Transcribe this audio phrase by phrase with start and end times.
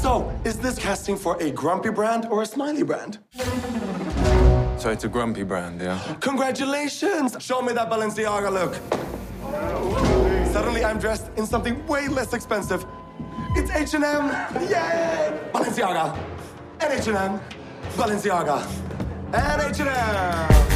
[0.00, 3.18] So, is this casting for a grumpy brand or a smiley brand?
[4.78, 5.98] So it's a grumpy brand, yeah?
[6.20, 7.36] Congratulations!
[7.40, 8.74] Show me that Balenciaga look.
[10.52, 12.86] Suddenly I'm dressed in something way less expensive.
[13.56, 14.02] It's H&M!
[14.70, 15.50] Yay!
[15.52, 16.16] Balenciaga!
[16.80, 17.40] And H&M!
[17.96, 18.64] Balenciaga!
[19.34, 20.67] And H&M!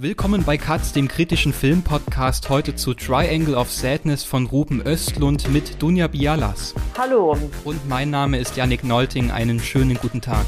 [0.00, 5.82] Willkommen bei Katz, dem kritischen Filmpodcast, heute zu Triangle of Sadness von Ruben Östlund mit
[5.82, 6.72] Dunja Bialas.
[6.96, 7.36] Hallo.
[7.64, 10.46] Und mein Name ist Yannick Nolting, einen schönen guten Tag.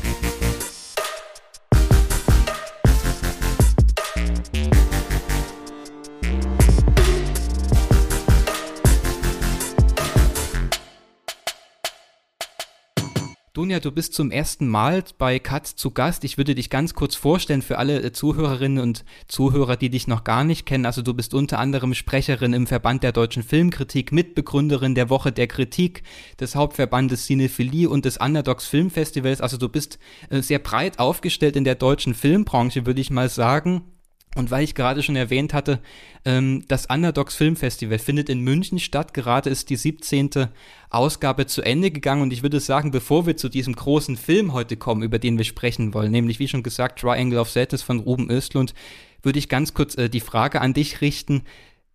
[13.60, 16.24] Dunja, du bist zum ersten Mal bei Katz zu Gast.
[16.24, 20.24] Ich würde dich ganz kurz vorstellen für alle äh, Zuhörerinnen und Zuhörer, die dich noch
[20.24, 20.86] gar nicht kennen.
[20.86, 25.46] Also du bist unter anderem Sprecherin im Verband der deutschen Filmkritik, Mitbegründerin der Woche der
[25.46, 26.04] Kritik,
[26.40, 29.42] des Hauptverbandes Cinephilie und des Underdogs Filmfestivals.
[29.42, 29.98] Also du bist
[30.30, 33.82] äh, sehr breit aufgestellt in der deutschen Filmbranche, würde ich mal sagen.
[34.36, 35.80] Und weil ich gerade schon erwähnt hatte,
[36.24, 39.12] ähm, das Underdogs Filmfestival findet in München statt.
[39.12, 40.48] Gerade ist die 17.
[40.88, 44.76] Ausgabe zu Ende gegangen und ich würde sagen, bevor wir zu diesem großen Film heute
[44.76, 48.30] kommen, über den wir sprechen wollen, nämlich wie schon gesagt Triangle of Sadness von Ruben
[48.30, 48.72] Östlund,
[49.22, 51.42] würde ich ganz kurz äh, die Frage an dich richten.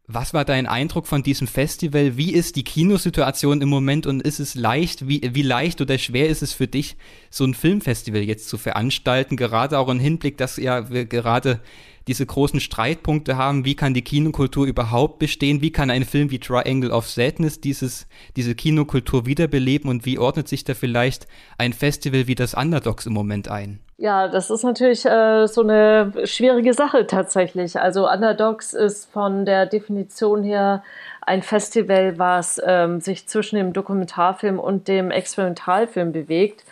[0.07, 2.15] Was war dein Eindruck von diesem Festival?
[2.15, 6.29] Wie ist die Kinosituation im Moment und ist es leicht, wie, wie leicht oder schwer
[6.29, 6.95] ist es für dich,
[7.31, 9.35] so ein Filmfestival jetzt zu veranstalten?
[9.35, 11.59] Gerade auch im Hinblick, dass ja wir gerade
[12.07, 16.39] diese großen Streitpunkte haben, wie kann die Kinokultur überhaupt bestehen, wie kann ein Film wie
[16.39, 22.27] Triangle of Sadness dieses, diese Kinokultur wiederbeleben und wie ordnet sich da vielleicht ein Festival
[22.27, 23.79] wie das Underdogs im Moment ein?
[23.97, 27.79] Ja, das ist natürlich äh, so eine schwierige Sache tatsächlich.
[27.79, 30.83] Also Underdogs ist von der Definition her
[31.21, 36.65] ein Festival, was ähm, sich zwischen dem Dokumentarfilm und dem Experimentalfilm bewegt.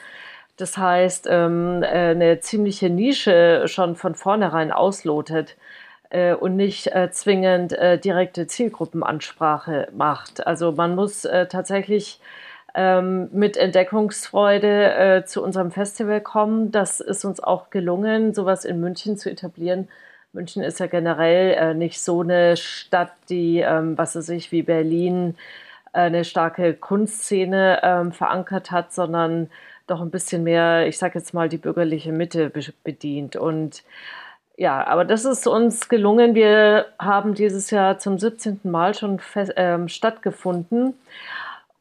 [0.58, 5.58] Das heißt, ähm, äh, eine ziemliche Nische schon von vornherein auslotet
[6.12, 10.46] äh, und nicht äh, zwingend äh, direkte Zielgruppenansprache macht.
[10.46, 12.19] Also man muss äh, tatsächlich
[12.75, 16.72] ähm, mit Entdeckungsfreude äh, zu unserem Festival kommen.
[16.72, 19.88] Das ist uns auch gelungen, sowas in München zu etablieren.
[20.34, 25.35] München ist ja generell nicht so eine Stadt, die, ähm, was weiß ich, wie Berlin
[25.94, 29.50] eine starke Kunstszene ähm, verankert hat, sondern
[29.88, 32.52] doch ein bisschen mehr, ich sage jetzt mal, die bürgerliche Mitte
[32.84, 33.36] bedient.
[33.36, 33.84] Und
[34.58, 36.36] ja, aber das ist uns gelungen.
[36.36, 38.60] Wir haben dieses Jahr zum 17.
[38.64, 40.94] Mal schon äh, stattgefunden.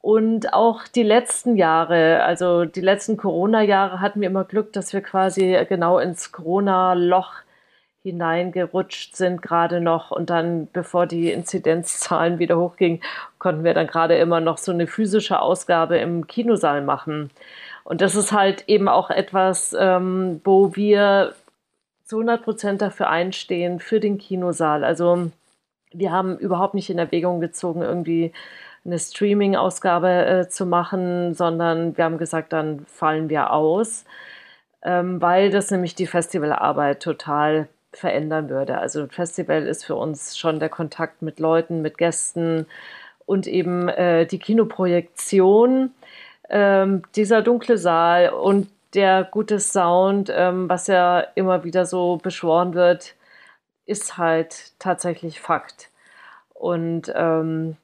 [0.00, 5.00] Und auch die letzten Jahre, also die letzten Corona-Jahre hatten wir immer Glück, dass wir
[5.00, 7.34] quasi genau ins Corona-Loch
[8.02, 13.00] hineingerutscht sind gerade noch und dann, bevor die Inzidenzzahlen wieder hochgingen,
[13.38, 17.30] konnten wir dann gerade immer noch so eine physische Ausgabe im Kinosaal machen.
[17.84, 21.34] Und das ist halt eben auch etwas, ähm, wo wir
[22.04, 24.84] zu 100 Prozent dafür einstehen, für den Kinosaal.
[24.84, 25.30] Also
[25.92, 28.32] wir haben überhaupt nicht in Erwägung gezogen, irgendwie
[28.84, 34.04] eine Streaming-Ausgabe äh, zu machen, sondern wir haben gesagt, dann fallen wir aus,
[34.82, 38.78] ähm, weil das nämlich die Festivalarbeit total verändern würde.
[38.78, 42.66] Also Festival ist für uns schon der Kontakt mit Leuten, mit Gästen
[43.26, 45.92] und eben äh, die Kinoprojektion
[46.52, 52.74] ähm, dieser dunkle Saal und der gute Sound, ähm, was ja immer wieder so beschworen
[52.74, 53.14] wird,
[53.86, 55.90] ist halt tatsächlich Fakt.
[56.54, 57.76] Und ähm,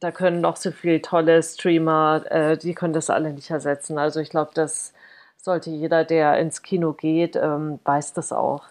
[0.00, 3.98] da können noch so viele tolle Streamer, äh, die können das alle nicht ersetzen.
[3.98, 4.94] Also ich glaube, das
[5.36, 8.64] sollte jeder, der ins Kino geht, ähm, weiß das auch.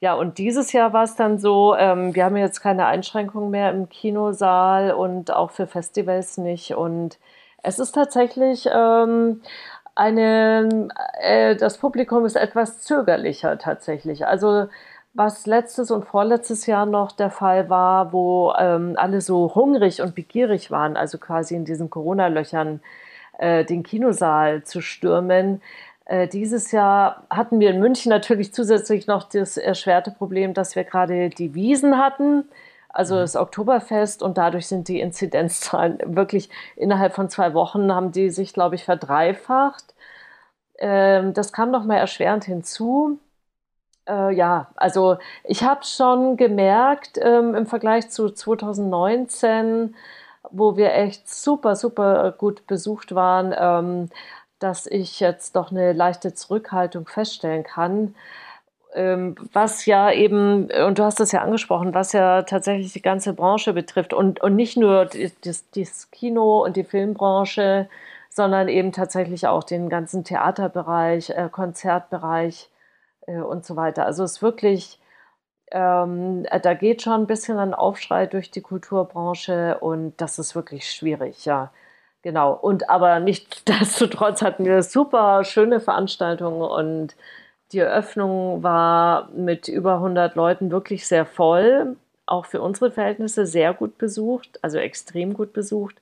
[0.00, 3.70] Ja, und dieses Jahr war es dann so, ähm, wir haben jetzt keine Einschränkungen mehr
[3.72, 6.74] im Kinosaal und auch für Festivals nicht.
[6.74, 7.18] Und
[7.62, 9.42] es ist tatsächlich ähm,
[9.94, 10.88] eine,
[11.20, 14.26] äh, das Publikum ist etwas zögerlicher tatsächlich.
[14.26, 14.68] Also
[15.14, 20.14] was letztes und vorletztes Jahr noch der Fall war, wo ähm, alle so hungrig und
[20.14, 22.80] begierig waren, also quasi in diesen Corona-Löchern
[23.38, 25.60] äh, den Kinosaal zu stürmen.
[26.04, 30.84] Äh, dieses Jahr hatten wir in München natürlich zusätzlich noch das erschwerte Problem, dass wir
[30.84, 32.44] gerade die Wiesen hatten
[32.88, 33.20] also mhm.
[33.20, 38.52] das Oktoberfest und dadurch sind die Inzidenzzahlen wirklich innerhalb von zwei Wochen haben die sich,
[38.52, 39.94] glaube ich, verdreifacht.
[40.78, 43.18] Ähm, das kam noch mal erschwerend hinzu.
[44.08, 49.94] Äh, ja, also ich habe schon gemerkt ähm, im Vergleich zu 2019,
[50.50, 54.10] wo wir echt super, super gut besucht waren, ähm,
[54.60, 58.14] dass ich jetzt doch eine leichte Zurückhaltung feststellen kann
[58.94, 63.72] was ja eben, und du hast es ja angesprochen, was ja tatsächlich die ganze Branche
[63.72, 65.06] betrifft und, und nicht nur
[65.44, 67.88] das, das Kino und die Filmbranche,
[68.30, 72.70] sondern eben tatsächlich auch den ganzen Theaterbereich, äh, Konzertbereich
[73.26, 74.06] äh, und so weiter.
[74.06, 75.00] Also es ist wirklich,
[75.72, 80.90] ähm, da geht schon ein bisschen ein Aufschrei durch die Kulturbranche und das ist wirklich
[80.90, 81.70] schwierig, ja.
[82.22, 82.52] Genau.
[82.52, 87.16] Und aber nichtsdestotrotz hatten wir super schöne Veranstaltungen und
[87.72, 93.74] die Eröffnung war mit über 100 Leuten wirklich sehr voll, auch für unsere Verhältnisse sehr
[93.74, 95.96] gut besucht, also extrem gut besucht.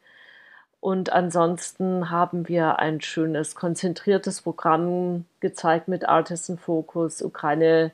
[0.81, 7.91] Und ansonsten haben wir ein schönes, konzentriertes Programm gezeigt mit Artisan Focus, Ukraine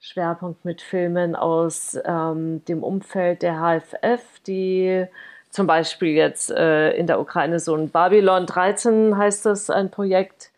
[0.00, 5.06] Schwerpunkt mit Filmen aus ähm, dem Umfeld der HFF, die
[5.48, 10.50] zum Beispiel jetzt äh, in der Ukraine so ein Babylon 13 heißt das, ein Projekt,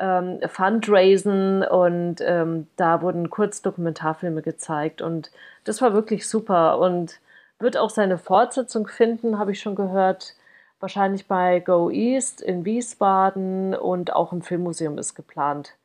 [0.00, 5.30] ähm, Fundraisen und ähm, da wurden Kurzdokumentarfilme gezeigt und
[5.64, 7.20] das war wirklich super und
[7.58, 10.34] wird auch seine Fortsetzung finden, habe ich schon gehört.
[10.80, 15.76] Wahrscheinlich bei Go East in Wiesbaden und auch im Filmmuseum ist geplant,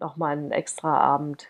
[0.00, 1.48] nochmal einen extra Abend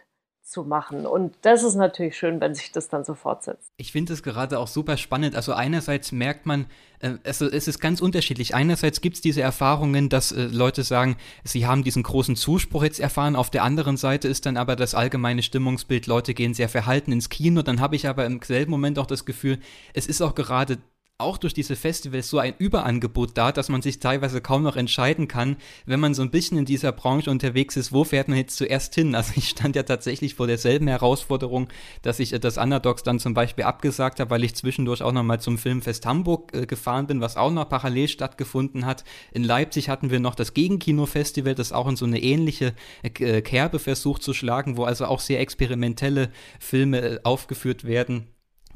[0.51, 1.07] zu machen.
[1.07, 3.71] Und das ist natürlich schön, wenn sich das dann so fortsetzt.
[3.77, 5.37] Ich finde es gerade auch super spannend.
[5.37, 6.67] Also einerseits merkt man,
[6.99, 8.55] äh, also es ist ganz unterschiedlich.
[8.55, 13.01] Einerseits gibt es diese Erfahrungen, dass äh, Leute sagen, sie haben diesen großen Zuspruch jetzt
[13.01, 13.37] erfahren.
[13.37, 17.29] Auf der anderen Seite ist dann aber das allgemeine Stimmungsbild, Leute gehen sehr verhalten ins
[17.29, 17.63] Kino.
[17.63, 19.59] Dann habe ich aber im selben Moment auch das Gefühl,
[19.95, 20.79] es ist auch gerade
[21.21, 25.29] auch durch diese Festivals so ein Überangebot da, dass man sich teilweise kaum noch entscheiden
[25.29, 25.57] kann,
[25.87, 28.95] wenn man so ein bisschen in dieser Branche unterwegs ist, wo fährt man jetzt zuerst
[28.95, 29.15] hin?
[29.21, 31.69] Also ich stand ja tatsächlich vor derselben Herausforderung,
[32.03, 35.41] dass ich äh, das Underdogs dann zum Beispiel abgesagt habe, weil ich zwischendurch auch nochmal
[35.41, 39.05] zum Filmfest Hamburg äh, gefahren bin, was auch noch parallel stattgefunden hat.
[39.33, 43.79] In Leipzig hatten wir noch das Gegenkino-Festival, das auch in so eine ähnliche äh, Kerbe
[43.79, 48.27] versucht zu schlagen, wo also auch sehr experimentelle Filme äh, aufgeführt werden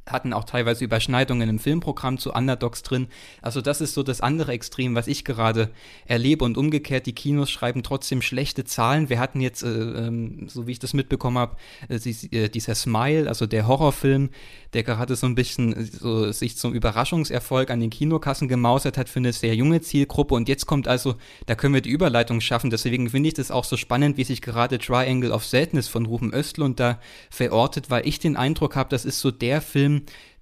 [0.06, 3.09] hatten auch teilweise Überschneidungen im Filmprogramm zu Underdogs drin.
[3.41, 5.71] Also das ist so das andere Extrem, was ich gerade
[6.06, 6.45] erlebe.
[6.45, 9.09] Und umgekehrt, die Kinos schreiben trotzdem schlechte Zahlen.
[9.09, 11.56] Wir hatten jetzt, äh, ähm, so wie ich das mitbekommen habe,
[11.89, 14.31] äh, äh, dieser Smile, also der Horrorfilm,
[14.75, 19.09] der gerade so ein bisschen äh, so sich zum Überraschungserfolg an den Kinokassen gemausert hat
[19.09, 20.35] für eine sehr junge Zielgruppe.
[20.35, 21.15] Und jetzt kommt also,
[21.47, 22.69] da können wir die Überleitung schaffen.
[22.69, 26.35] Deswegen finde ich das auch so spannend, wie sich gerade Triangle of Sadness von Ruben
[26.35, 29.94] Östlund da verortet, weil ich den Eindruck habe, das ist so der Film,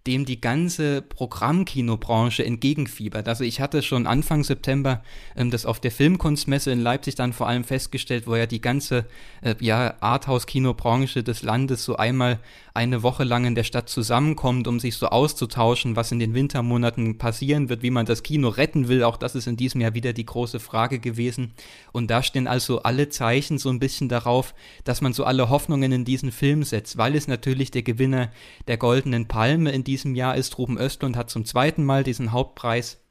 [0.06, 3.28] dem die ganze Programmkinobranche entgegenfiebert.
[3.28, 5.02] Also ich hatte schon Anfang September
[5.36, 9.06] ähm, das auf der Filmkunstmesse in Leipzig dann vor allem festgestellt, wo ja die ganze
[9.42, 12.40] äh, ja, Arthouse-Kinobranche des Landes so einmal
[12.74, 17.18] eine Woche lang in der Stadt zusammenkommt, um sich so auszutauschen, was in den Wintermonaten
[17.18, 19.04] passieren wird, wie man das Kino retten will.
[19.04, 21.52] Auch das ist in diesem Jahr wieder die große Frage gewesen.
[21.92, 24.54] Und da stehen also alle Zeichen so ein bisschen darauf,
[24.84, 28.30] dass man so alle Hoffnungen in diesen Film setzt, weil es natürlich der Gewinner
[28.68, 30.56] der Goldenen Palme in diesem Jahr ist.
[30.56, 33.02] Ruben Östlund hat zum zweiten Mal diesen Hauptpreis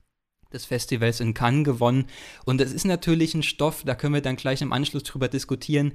[0.52, 2.06] des Festivals in Cannes gewonnen.
[2.46, 5.94] Und es ist natürlich ein Stoff, da können wir dann gleich im Anschluss drüber diskutieren,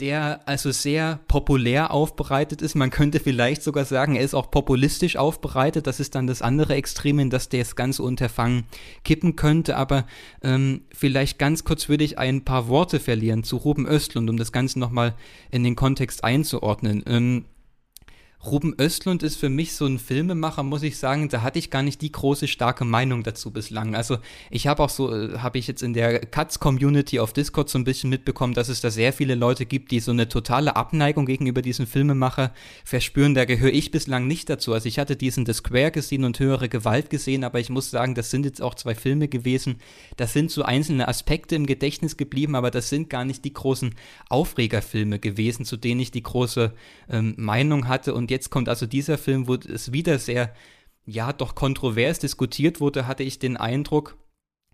[0.00, 2.76] der also sehr populär aufbereitet ist.
[2.76, 5.88] Man könnte vielleicht sogar sagen, er ist auch populistisch aufbereitet.
[5.88, 8.64] Das ist dann das andere Extrem, in das das ganze Unterfangen
[9.04, 9.76] kippen könnte.
[9.76, 10.06] Aber
[10.42, 14.52] ähm, vielleicht ganz kurz würde ich ein paar Worte verlieren zu Ruben Östlund, um das
[14.52, 15.14] Ganze nochmal
[15.50, 17.02] in den Kontext einzuordnen.
[17.06, 17.44] Ähm,
[18.46, 21.82] Ruben Östlund ist für mich so ein Filmemacher, muss ich sagen, da hatte ich gar
[21.82, 23.96] nicht die große, starke Meinung dazu bislang.
[23.96, 24.18] Also
[24.48, 27.84] ich habe auch so, äh, habe ich jetzt in der Cuts-Community auf Discord so ein
[27.84, 31.62] bisschen mitbekommen, dass es da sehr viele Leute gibt, die so eine totale Abneigung gegenüber
[31.62, 32.54] diesem Filmemacher
[32.84, 33.34] verspüren.
[33.34, 34.72] Da gehöre ich bislang nicht dazu.
[34.72, 38.14] Also ich hatte diesen The Square gesehen und höhere Gewalt gesehen, aber ich muss sagen,
[38.14, 39.78] das sind jetzt auch zwei Filme gewesen.
[40.16, 43.96] Das sind so einzelne Aspekte im Gedächtnis geblieben, aber das sind gar nicht die großen
[44.28, 46.72] Aufregerfilme gewesen, zu denen ich die große
[47.10, 50.52] ähm, Meinung hatte und und jetzt kommt also dieser Film, wo es wieder sehr,
[51.06, 54.18] ja, doch kontrovers diskutiert wurde, hatte ich den Eindruck,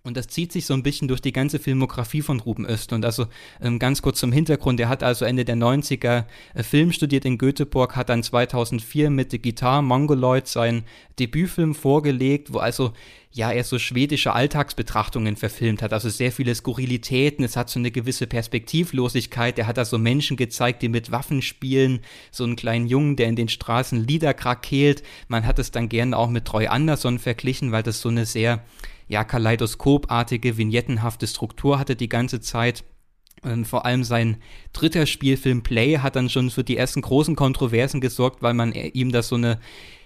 [0.06, 3.06] und das zieht sich so ein bisschen durch die ganze Filmografie von Ruben Östlund.
[3.06, 3.26] Also
[3.62, 7.38] ähm, ganz kurz zum Hintergrund, er hat also Ende der 90er äh, Film studiert in
[7.38, 10.84] Göteborg, hat dann 2004 mit The Guitar Mongoloid seinen
[11.18, 12.92] Debütfilm vorgelegt, wo also
[13.32, 17.90] ja er so schwedische Alltagsbetrachtungen verfilmt hat, also sehr viele Skurrilitäten, es hat so eine
[17.90, 22.86] gewisse Perspektivlosigkeit, er hat da so Menschen gezeigt, die mit Waffen spielen, so einen kleinen
[22.86, 25.02] Jungen, der in den Straßen Lieder krakeelt.
[25.28, 28.62] Man hat es dann gerne auch mit Troy Anderson verglichen, weil das so eine sehr
[29.08, 32.84] ja, kaleidoskopartige, vignettenhafte Struktur hatte die ganze Zeit.
[33.42, 34.38] Und vor allem sein
[34.72, 39.12] dritter Spielfilm Play hat dann schon für die ersten großen Kontroversen gesorgt, weil man ihm
[39.12, 39.58] da so eine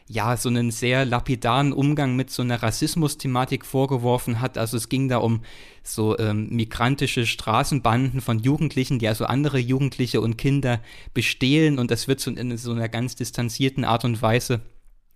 [0.08, 4.56] ja, so einen sehr lapidaren Umgang mit so einer Rassismus-Thematik vorgeworfen hat.
[4.56, 5.42] Also es ging da um
[5.82, 10.80] so ähm, migrantische Straßenbanden von Jugendlichen, die also andere Jugendliche und Kinder
[11.12, 14.62] bestehlen und das wird so in so einer ganz distanzierten Art und Weise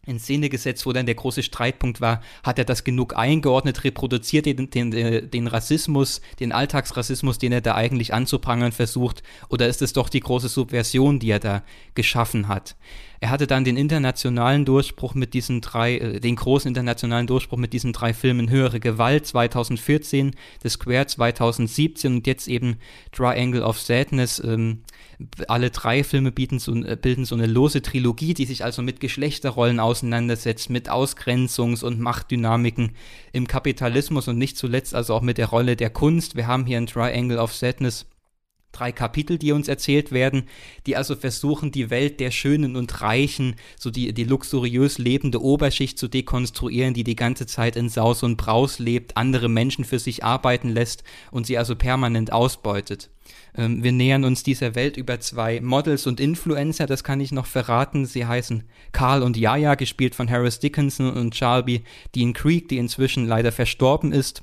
[0.05, 4.47] in Szene gesetzt, wo dann der große Streitpunkt war, hat er das genug eingeordnet, reproduziert
[4.47, 9.81] den, den, äh, den Rassismus, den Alltagsrassismus, den er da eigentlich anzuprangern versucht, oder ist
[9.81, 11.63] es doch die große Subversion, die er da
[11.95, 12.75] geschaffen hat?
[13.23, 17.73] Er hatte dann den internationalen Durchbruch mit diesen drei, äh, den großen internationalen Durchbruch mit
[17.73, 20.33] diesen drei Filmen Höhere Gewalt 2014,
[20.64, 22.79] The Square 2017 und jetzt eben
[23.12, 24.43] Triangle of Sadness.
[24.45, 24.81] Ähm,
[25.47, 29.79] alle drei Filme so, äh, bilden so eine lose Trilogie, die sich also mit Geschlechterrollen
[29.79, 32.91] auseinandersetzt, mit Ausgrenzungs- und Machtdynamiken
[33.33, 36.35] im Kapitalismus und nicht zuletzt also auch mit der Rolle der Kunst.
[36.35, 38.05] Wir haben hier ein Triangle of Sadness
[38.73, 40.45] drei Kapitel, die uns erzählt werden,
[40.87, 45.99] die also versuchen, die Welt der Schönen und Reichen, so die, die luxuriös lebende Oberschicht
[45.99, 50.25] zu dekonstruieren, die die ganze Zeit in Saus und Braus lebt, andere Menschen für sich
[50.25, 53.11] arbeiten lässt und sie also permanent ausbeutet.
[53.55, 57.47] Ähm, wir nähern uns dieser Welt über zwei Models und Influencer, das kann ich noch
[57.47, 58.07] verraten.
[58.07, 63.26] Sie heißen Carl und Yaya, gespielt von Harris Dickinson und Charby Dean Creek, die inzwischen
[63.26, 64.43] leider verstorben ist.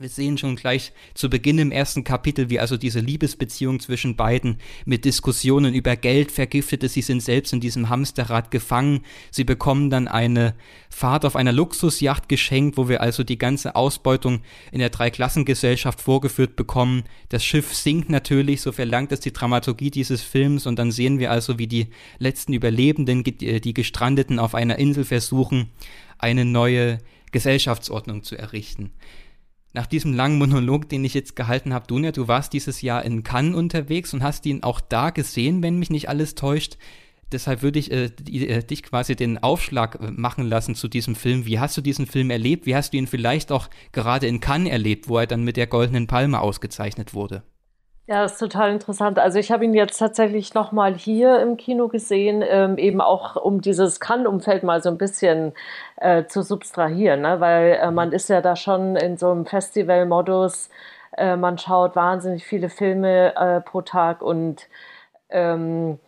[0.00, 4.58] Wir sehen schon gleich zu Beginn im ersten Kapitel, wie also diese Liebesbeziehung zwischen beiden
[4.84, 6.88] mit Diskussionen über Geld vergiftete.
[6.88, 9.00] Sie sind selbst in diesem Hamsterrad gefangen.
[9.32, 10.54] Sie bekommen dann eine
[10.88, 16.54] Fahrt auf einer Luxusjacht geschenkt, wo wir also die ganze Ausbeutung in der Dreiklassengesellschaft vorgeführt
[16.54, 17.02] bekommen.
[17.28, 21.32] Das Schiff sinkt natürlich, so verlangt es die Dramaturgie dieses Films und dann sehen wir
[21.32, 21.88] also, wie die
[22.20, 25.70] letzten Überlebenden, die Gestrandeten auf einer Insel versuchen,
[26.18, 26.98] eine neue
[27.32, 28.92] Gesellschaftsordnung zu errichten
[29.72, 33.22] nach diesem langen Monolog, den ich jetzt gehalten habe, Dunja, du warst dieses Jahr in
[33.22, 36.78] Cannes unterwegs und hast ihn auch da gesehen, wenn mich nicht alles täuscht.
[37.30, 41.44] Deshalb würde ich äh, äh, dich quasi den Aufschlag äh, machen lassen zu diesem Film.
[41.44, 42.64] Wie hast du diesen Film erlebt?
[42.64, 45.66] Wie hast du ihn vielleicht auch gerade in Cannes erlebt, wo er dann mit der
[45.66, 47.42] Goldenen Palme ausgezeichnet wurde?
[48.10, 49.18] Ja, das ist total interessant.
[49.18, 53.60] Also ich habe ihn jetzt tatsächlich nochmal hier im Kino gesehen, ähm, eben auch um
[53.60, 55.52] dieses Kann-Umfeld mal so ein bisschen
[55.96, 57.38] äh, zu substrahieren, ne?
[57.40, 60.70] weil äh, man ist ja da schon in so einem Festival-Modus,
[61.18, 64.68] äh, man schaut wahnsinnig viele Filme äh, pro Tag und
[65.28, 65.98] ähm,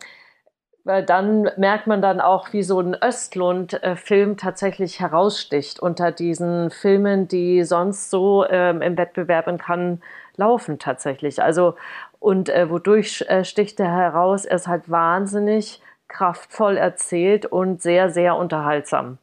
[0.84, 7.28] weil dann merkt man dann auch, wie so ein Östlund-Film tatsächlich heraussticht unter diesen Filmen,
[7.28, 9.98] die sonst so ähm, im Wettbewerb in Cannes
[10.40, 11.42] laufen tatsächlich.
[11.42, 11.76] Also
[12.18, 14.44] und äh, wodurch äh, sticht er heraus?
[14.44, 19.18] Er ist halt wahnsinnig kraftvoll erzählt und sehr, sehr unterhaltsam.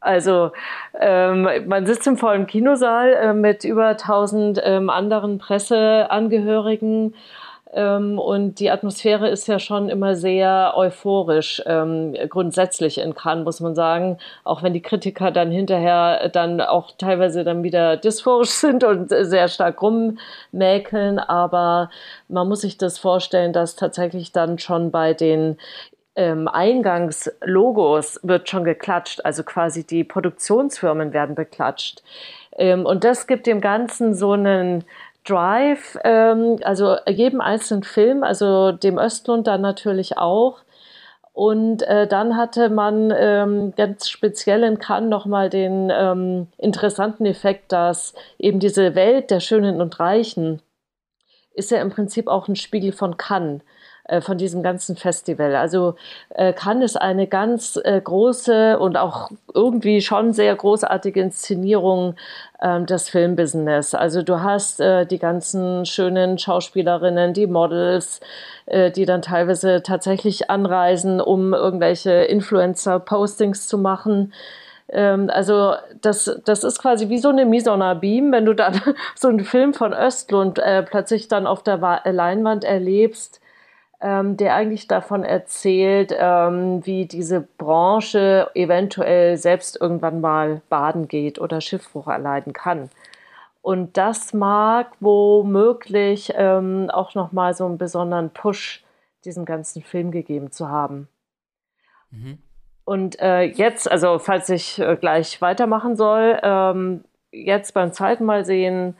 [0.00, 0.52] Also
[0.98, 7.14] ähm, man sitzt im vollen Kinosaal äh, mit über 1000 ähm, anderen Presseangehörigen
[8.18, 13.76] und die Atmosphäre ist ja schon immer sehr euphorisch, ähm, grundsätzlich in Cannes, muss man
[13.76, 14.18] sagen.
[14.42, 19.46] Auch wenn die Kritiker dann hinterher dann auch teilweise dann wieder dysphorisch sind und sehr
[19.46, 21.20] stark rummäkeln.
[21.20, 21.90] Aber
[22.28, 25.56] man muss sich das vorstellen, dass tatsächlich dann schon bei den
[26.16, 32.02] ähm, Eingangslogos wird schon geklatscht, also quasi die Produktionsfirmen werden beklatscht.
[32.56, 34.84] Ähm, und das gibt dem Ganzen so einen
[35.24, 40.60] Drive, ähm, also jedem einzelnen Film, also dem Östlund dann natürlich auch.
[41.32, 47.72] Und äh, dann hatte man ähm, ganz speziell in Cannes nochmal den ähm, interessanten Effekt,
[47.72, 50.60] dass eben diese Welt der Schönen und Reichen
[51.54, 53.62] ist ja im Prinzip auch ein Spiegel von Cannes.
[54.10, 55.54] Äh, von diesem ganzen Festival.
[55.54, 55.94] Also
[56.30, 62.16] äh, Cannes ist eine ganz äh, große und auch irgendwie schon sehr großartige Inszenierung
[62.60, 63.94] ähm, des Filmbusiness.
[63.94, 68.20] Also du hast äh, die ganzen schönen Schauspielerinnen, die Models,
[68.66, 74.32] äh, die dann teilweise tatsächlich anreisen, um irgendwelche Influencer-Postings zu machen
[74.92, 77.80] ähm, also das, das ist quasi wie so eine Mise en
[78.32, 78.80] wenn du dann
[79.14, 83.40] so einen Film von Östlund äh, plötzlich dann auf der Leinwand erlebst,
[84.00, 91.38] ähm, der eigentlich davon erzählt, ähm, wie diese Branche eventuell selbst irgendwann mal baden geht
[91.38, 92.88] oder Schiffbruch erleiden kann.
[93.62, 98.82] Und das mag womöglich ähm, auch nochmal so einen besonderen Push
[99.26, 101.08] diesem ganzen Film gegeben zu haben.
[102.10, 102.38] Mhm.
[102.84, 108.46] Und äh, jetzt, also falls ich äh, gleich weitermachen soll, ähm, jetzt beim zweiten Mal
[108.46, 108.96] sehen,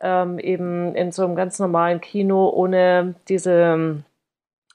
[0.00, 4.04] ähm, eben in so einem ganz normalen Kino ohne diese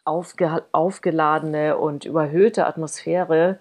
[0.05, 3.59] aufge aufgeladene und überhöhte Atmosphäre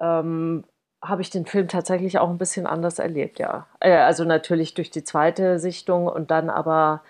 [0.00, 0.64] ähm,
[1.02, 3.66] habe ich den Film tatsächlich auch ein bisschen anders erlebt, ja.
[3.80, 7.02] Äh, also natürlich durch die zweite Sichtung und dann aber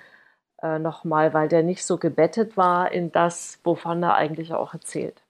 [0.62, 5.22] äh, nochmal, weil der nicht so gebettet war in das, wovon er eigentlich auch erzählt.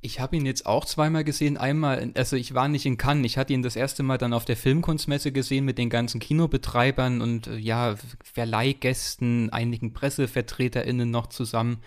[0.00, 1.56] Ich habe ihn jetzt auch zweimal gesehen.
[1.56, 3.26] Einmal, also ich war nicht in Cannes.
[3.26, 7.20] Ich hatte ihn das erste Mal dann auf der Filmkunstmesse gesehen mit den ganzen Kinobetreibern
[7.20, 11.78] und äh, ja, Verleihgästen, einigen PressevertreterInnen noch zusammen.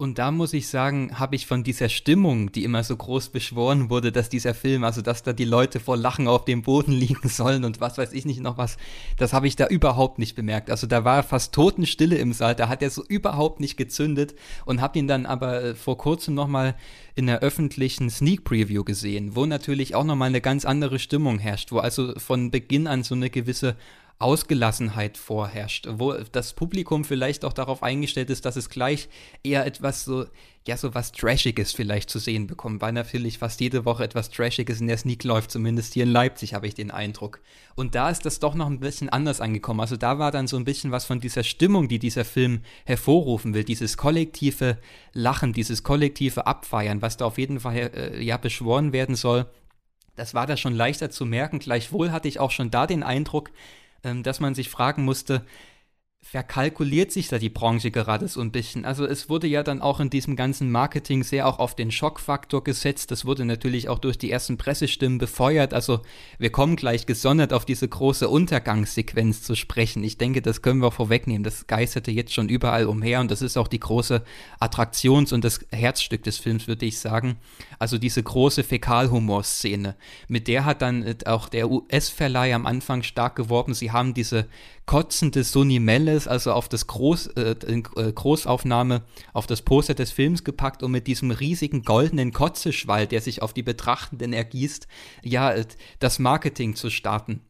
[0.00, 3.90] Und da muss ich sagen, habe ich von dieser Stimmung, die immer so groß beschworen
[3.90, 7.28] wurde, dass dieser Film, also dass da die Leute vor Lachen auf dem Boden liegen
[7.28, 8.76] sollen und was weiß ich nicht noch was,
[9.16, 10.70] das habe ich da überhaupt nicht bemerkt.
[10.70, 14.36] Also da war fast Totenstille im Saal, da hat er so überhaupt nicht gezündet
[14.66, 16.76] und habe ihn dann aber äh, vor kurzem nochmal
[17.16, 21.72] in der öffentlichen Sneak Preview gesehen, wo natürlich auch nochmal eine ganz andere Stimmung herrscht,
[21.72, 23.74] wo also von Beginn an so eine gewisse
[24.20, 29.08] Ausgelassenheit vorherrscht, wo das Publikum vielleicht auch darauf eingestellt ist, dass es gleich
[29.44, 30.26] eher etwas so,
[30.66, 34.80] ja, so was Trashiges vielleicht zu sehen bekommt, weil natürlich fast jede Woche etwas Trashiges
[34.80, 37.40] in der Sneak läuft, zumindest hier in Leipzig habe ich den Eindruck.
[37.76, 39.78] Und da ist das doch noch ein bisschen anders angekommen.
[39.78, 43.54] Also da war dann so ein bisschen was von dieser Stimmung, die dieser Film hervorrufen
[43.54, 44.78] will, dieses kollektive
[45.12, 49.46] Lachen, dieses kollektive Abfeiern, was da auf jeden Fall äh, ja beschworen werden soll.
[50.16, 51.60] Das war da schon leichter zu merken.
[51.60, 53.52] Gleichwohl hatte ich auch schon da den Eindruck,
[54.02, 55.44] dass man sich fragen musste,
[56.30, 58.84] verkalkuliert sich da die Branche gerade so ein bisschen.
[58.84, 62.62] Also es wurde ja dann auch in diesem ganzen Marketing sehr auch auf den Schockfaktor
[62.62, 63.10] gesetzt.
[63.10, 65.72] Das wurde natürlich auch durch die ersten Pressestimmen befeuert.
[65.72, 66.00] Also
[66.38, 70.04] wir kommen gleich gesondert auf diese große Untergangssequenz zu sprechen.
[70.04, 71.44] Ich denke, das können wir vorwegnehmen.
[71.44, 74.22] Das geisterte jetzt schon überall umher und das ist auch die große
[74.60, 77.38] Attraktions- und das Herzstück des Films, würde ich sagen.
[77.78, 79.96] Also diese große Fäkalhumor-Szene.
[80.28, 83.72] Mit der hat dann auch der US-Verleih am Anfang stark geworben.
[83.72, 84.46] Sie haben diese
[84.88, 85.80] kotzende Sonny
[86.18, 90.90] Melles, also auf das Groß, äh, äh, Großaufnahme, auf das Poster des Films gepackt und
[90.90, 94.88] mit diesem riesigen goldenen Kotzeschwall, der sich auf die Betrachtenden ergießt,
[95.22, 95.64] ja, äh,
[96.00, 97.42] das Marketing zu starten.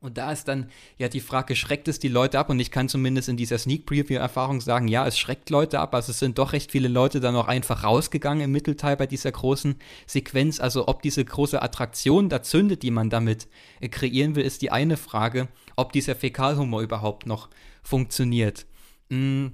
[0.00, 2.50] Und da ist dann ja die Frage, schreckt es die Leute ab?
[2.50, 5.94] Und ich kann zumindest in dieser Sneak Preview-Erfahrung sagen, ja, es schreckt Leute ab.
[5.94, 9.32] Also es sind doch recht viele Leute dann auch einfach rausgegangen im Mittelteil bei dieser
[9.32, 10.60] großen Sequenz.
[10.60, 13.48] Also ob diese große Attraktion da zündet, die man damit
[13.80, 15.48] äh, kreieren will, ist die eine Frage.
[15.76, 17.48] Ob dieser Fäkalhumor überhaupt noch
[17.86, 18.66] funktioniert.
[19.10, 19.52] Hm,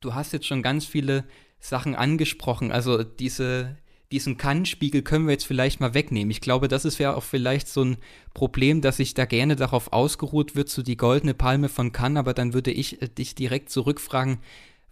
[0.00, 1.24] du hast jetzt schon ganz viele
[1.58, 2.72] Sachen angesprochen.
[2.72, 3.76] Also diese
[4.12, 6.30] diesen Kannspiegel können wir jetzt vielleicht mal wegnehmen.
[6.30, 7.96] Ich glaube, das ist ja auch vielleicht so ein
[8.32, 12.32] Problem, dass sich da gerne darauf ausgeruht wird, so die goldene Palme von Cannes, aber
[12.32, 14.38] dann würde ich äh, dich direkt zurückfragen,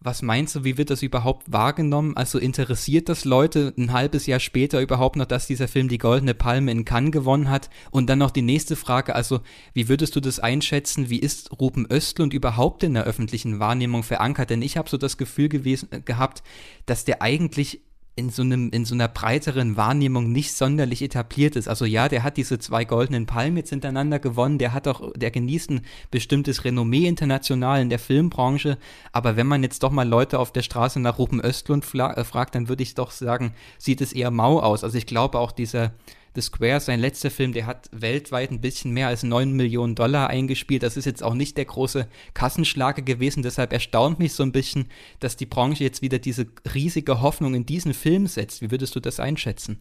[0.04, 2.16] was meinst du, wie wird das überhaupt wahrgenommen?
[2.16, 6.34] Also interessiert das Leute ein halbes Jahr später überhaupt noch, dass dieser Film die Goldene
[6.34, 7.70] Palme in Cannes gewonnen hat?
[7.90, 9.40] Und dann noch die nächste Frage, also
[9.74, 11.08] wie würdest du das einschätzen?
[11.10, 14.50] Wie ist Ruben Östlund überhaupt in der öffentlichen Wahrnehmung verankert?
[14.50, 16.42] Denn ich habe so das Gefühl gewesen, äh, gehabt,
[16.86, 17.82] dass der eigentlich
[18.14, 21.66] in so einem, in so einer breiteren Wahrnehmung nicht sonderlich etabliert ist.
[21.66, 25.30] Also ja, der hat diese zwei goldenen Palmen jetzt hintereinander gewonnen, der hat auch, der
[25.30, 28.76] genießt ein bestimmtes Renommee international in der Filmbranche,
[29.12, 32.54] aber wenn man jetzt doch mal Leute auf der Straße nach Ruben Östlund äh, fragt,
[32.54, 34.84] dann würde ich doch sagen, sieht es eher mau aus.
[34.84, 35.92] Also ich glaube auch dieser,
[36.34, 40.28] The Square, sein letzter Film, der hat weltweit ein bisschen mehr als 9 Millionen Dollar
[40.30, 40.82] eingespielt.
[40.82, 43.42] Das ist jetzt auch nicht der große Kassenschlager gewesen.
[43.42, 44.88] Deshalb erstaunt mich so ein bisschen,
[45.20, 48.62] dass die Branche jetzt wieder diese riesige Hoffnung in diesen Film setzt.
[48.62, 49.80] Wie würdest du das einschätzen?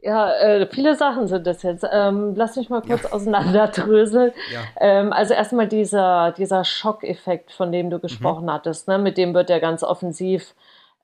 [0.00, 1.86] Ja, äh, viele Sachen sind das jetzt.
[1.92, 3.12] Ähm, lass mich mal kurz ja.
[3.12, 4.32] auseinanderdröseln.
[4.52, 4.60] Ja.
[4.80, 8.52] Ähm, also erstmal dieser, dieser Schockeffekt, von dem du gesprochen mhm.
[8.52, 8.98] hattest, ne?
[8.98, 10.56] mit dem wird ja ganz offensiv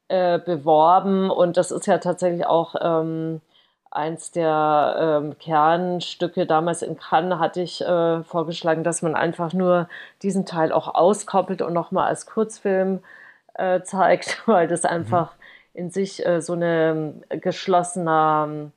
[0.09, 3.41] äh, beworben und das ist ja tatsächlich auch ähm,
[3.91, 9.89] eins der ähm, Kernstücke damals in Cannes hatte ich äh, vorgeschlagen, dass man einfach nur
[10.23, 13.01] diesen Teil auch auskoppelt und nochmal als Kurzfilm
[13.55, 15.39] äh, zeigt, weil das einfach mhm.
[15.75, 16.91] in sich äh, so eine
[17.31, 18.73] ähm, geschlossener ähm,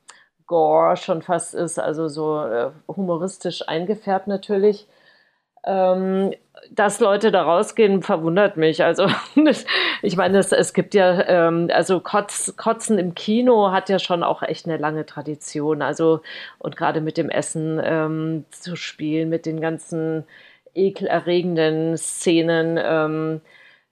[0.46, 4.86] Gore schon fast ist, also so äh, humoristisch eingefärbt natürlich.
[5.64, 6.32] Ähm,
[6.70, 8.84] dass Leute da rausgehen, verwundert mich.
[8.84, 9.06] Also
[10.02, 14.22] ich meine, es, es gibt ja, ähm, also Kotz, Kotzen im Kino hat ja schon
[14.22, 15.82] auch echt eine lange Tradition.
[15.82, 16.20] Also
[16.58, 20.24] und gerade mit dem Essen ähm, zu spielen, mit den ganzen
[20.74, 23.40] ekelerregenden Szenen, ähm,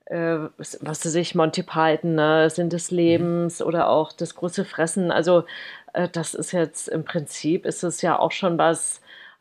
[0.07, 3.67] äh, was weiß ich, Monty Python, ne, Sinn des Lebens mhm.
[3.67, 5.11] oder auch das große Fressen.
[5.11, 5.45] Also
[5.93, 9.01] äh, das ist jetzt im Prinzip, ist es ja auch schon was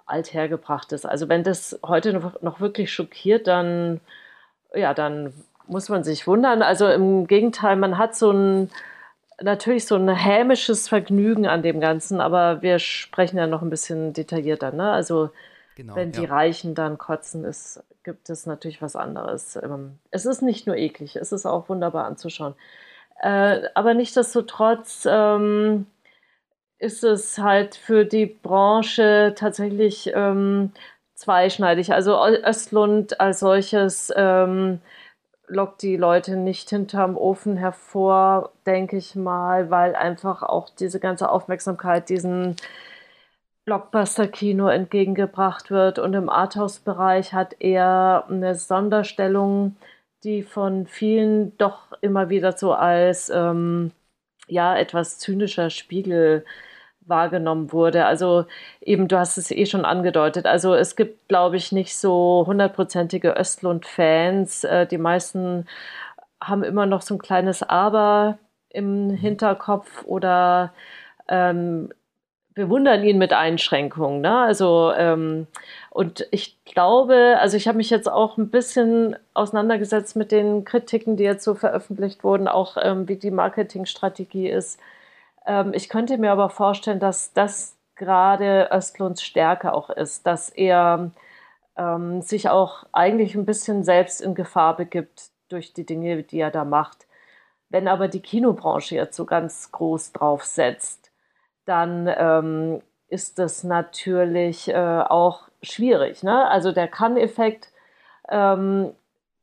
[0.09, 1.05] althergebrachtes.
[1.05, 4.01] Also wenn das heute noch wirklich schockiert, dann,
[4.73, 5.33] ja, dann
[5.67, 6.61] muss man sich wundern.
[6.61, 8.69] Also im Gegenteil, man hat so ein,
[9.41, 14.13] natürlich so ein hämisches Vergnügen an dem Ganzen, aber wir sprechen ja noch ein bisschen
[14.13, 14.71] detaillierter.
[14.71, 14.91] Ne?
[14.91, 15.29] Also
[15.75, 19.55] genau, wenn die Reichen dann kotzen, ist, gibt es natürlich was anderes.
[19.55, 22.55] Ähm, es ist nicht nur eklig, es ist auch wunderbar anzuschauen.
[23.21, 25.85] Äh, aber nichtsdestotrotz, ähm,
[26.79, 30.71] ist es halt für die Branche tatsächlich ähm,
[31.15, 31.93] zweischneidig.
[31.93, 34.79] Also Östlund als solches ähm,
[35.47, 41.29] lockt die Leute nicht hinterm Ofen hervor, denke ich mal, weil einfach auch diese ganze
[41.29, 42.55] Aufmerksamkeit diesen
[43.65, 45.99] Blockbuster-Kino entgegengebracht wird.
[45.99, 49.75] Und im Arthouse-Bereich hat er eine Sonderstellung,
[50.23, 53.91] die von vielen doch immer wieder so als ähm,
[54.47, 56.45] ja etwas zynischer Spiegel
[57.09, 58.05] wahrgenommen wurde.
[58.05, 58.45] Also
[58.81, 60.45] eben, du hast es eh schon angedeutet.
[60.45, 64.63] Also es gibt, glaube ich, nicht so hundertprozentige Östlund-Fans.
[64.63, 65.67] Äh, die meisten
[66.41, 68.37] haben immer noch so ein kleines Aber
[68.69, 69.15] im mhm.
[69.15, 70.73] Hinterkopf oder
[71.27, 71.89] ähm,
[72.53, 74.21] bewundern ihn mit Einschränkungen.
[74.21, 74.37] Ne?
[74.37, 75.47] Also ähm,
[75.89, 81.15] und ich glaube, also ich habe mich jetzt auch ein bisschen auseinandergesetzt mit den Kritiken,
[81.15, 84.79] die jetzt so veröffentlicht wurden, auch ähm, wie die Marketingstrategie ist.
[85.49, 91.11] Ähm, ich könnte mir aber vorstellen, dass das gerade Östlunds Stärke auch ist, dass er
[91.75, 96.51] ähm, sich auch eigentlich ein bisschen selbst in Gefahr begibt durch die Dinge, die er
[96.51, 97.07] da macht.
[97.69, 101.11] Wenn aber die Kinobranche jetzt so ganz groß drauf setzt,
[101.65, 106.23] dann ähm, ist das natürlich äh, auch schwierig.
[106.23, 106.47] Ne?
[106.47, 107.71] Also der Kann-Effekt
[108.29, 108.93] ähm,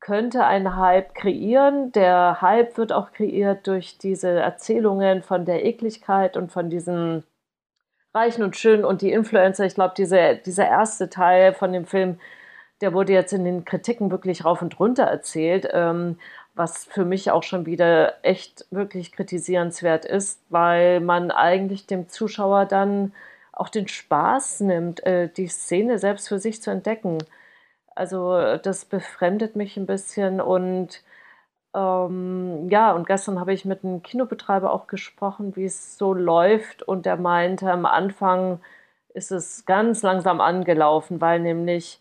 [0.06, 1.90] könnte einen Hype kreieren.
[1.90, 7.24] Der Hype wird auch kreiert durch diese Erzählungen von der Ekligkeit und von diesen
[8.14, 9.64] Reichen und Schönen und die Influencer.
[9.66, 12.20] Ich glaube, diese, dieser erste Teil von dem Film,
[12.80, 16.20] der wurde jetzt in den Kritiken wirklich rauf und runter erzählt, ähm,
[16.54, 22.66] was für mich auch schon wieder echt wirklich kritisierenswert ist, weil man eigentlich dem Zuschauer
[22.66, 23.12] dann
[23.52, 27.18] auch den Spaß nimmt, äh, die Szene selbst für sich zu entdecken.
[27.96, 31.02] Also das befremdet mich ein bisschen und
[31.74, 36.82] ähm, ja, und gestern habe ich mit einem Kinobetreiber auch gesprochen, wie es so läuft
[36.82, 38.60] und der meinte, am Anfang
[39.14, 42.00] ist es ganz langsam angelaufen, weil nämlich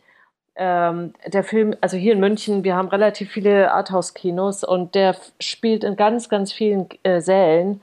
[0.55, 5.83] ähm, der Film, also hier in München, wir haben relativ viele Arthouse-Kinos und der spielt
[5.83, 7.81] in ganz, ganz vielen äh, Sälen.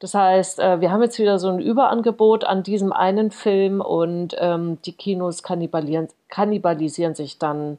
[0.00, 4.34] Das heißt, äh, wir haben jetzt wieder so ein Überangebot an diesem einen Film und
[4.38, 7.78] ähm, die Kinos kannibalisieren, kannibalisieren sich dann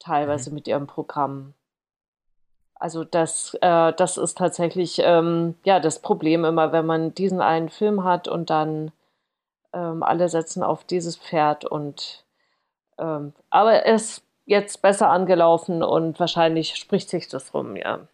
[0.00, 0.54] teilweise mhm.
[0.54, 1.52] mit ihrem Programm.
[2.74, 7.68] Also das, äh, das ist tatsächlich ähm, ja das Problem immer, wenn man diesen einen
[7.68, 8.90] Film hat und dann
[9.74, 12.24] ähm, alle setzen auf dieses Pferd und
[12.98, 18.08] ähm, aber er ist jetzt besser angelaufen und wahrscheinlich spricht sich das rum, ja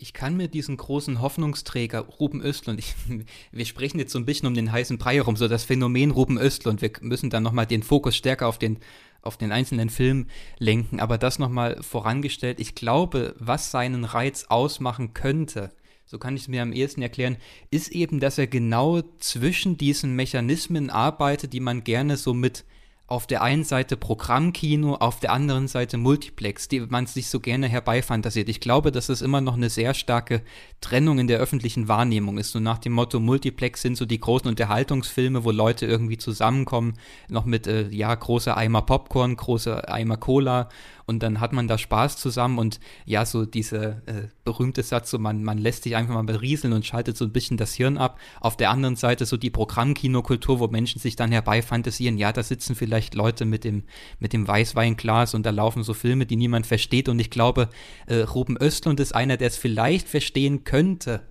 [0.00, 2.94] ich kann mir diesen großen Hoffnungsträger Ruben Östlund, ich,
[3.52, 6.38] wir sprechen jetzt so ein bisschen um den heißen Brei herum, so das Phänomen Ruben
[6.38, 8.78] Östlund, wir müssen dann nochmal den Fokus stärker auf den,
[9.20, 15.12] auf den einzelnen Film lenken, aber das nochmal vorangestellt, ich glaube, was seinen Reiz ausmachen
[15.12, 15.70] könnte,
[16.06, 17.36] so kann ich es mir am ehesten erklären,
[17.70, 22.64] ist eben, dass er genau zwischen diesen Mechanismen arbeitet, die man gerne so mit
[23.10, 27.66] auf der einen Seite Programmkino, auf der anderen Seite Multiplex, die man sich so gerne
[27.66, 28.48] herbeifantasiert.
[28.48, 30.42] Ich glaube, dass es immer noch eine sehr starke
[30.80, 32.52] Trennung in der öffentlichen Wahrnehmung ist.
[32.52, 36.94] So nach dem Motto, Multiplex sind so die großen Unterhaltungsfilme, wo Leute irgendwie zusammenkommen,
[37.28, 40.68] noch mit, äh, ja, großer Eimer Popcorn, großer Eimer Cola
[41.10, 45.18] und dann hat man da Spaß zusammen und ja, so dieser äh, berühmte Satz, so
[45.18, 48.18] man, man lässt sich einfach mal berieseln und schaltet so ein bisschen das Hirn ab.
[48.40, 52.74] Auf der anderen Seite so die Programmkinokultur, wo Menschen sich dann herbeifantasieren, ja, da sitzen
[52.74, 53.82] vielleicht Leute mit dem,
[54.20, 57.68] mit dem Weißweinglas und da laufen so Filme, die niemand versteht und ich glaube,
[58.06, 61.26] äh, Ruben Östlund ist einer, der es vielleicht verstehen könnte.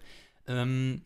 [0.45, 1.03] Ähm,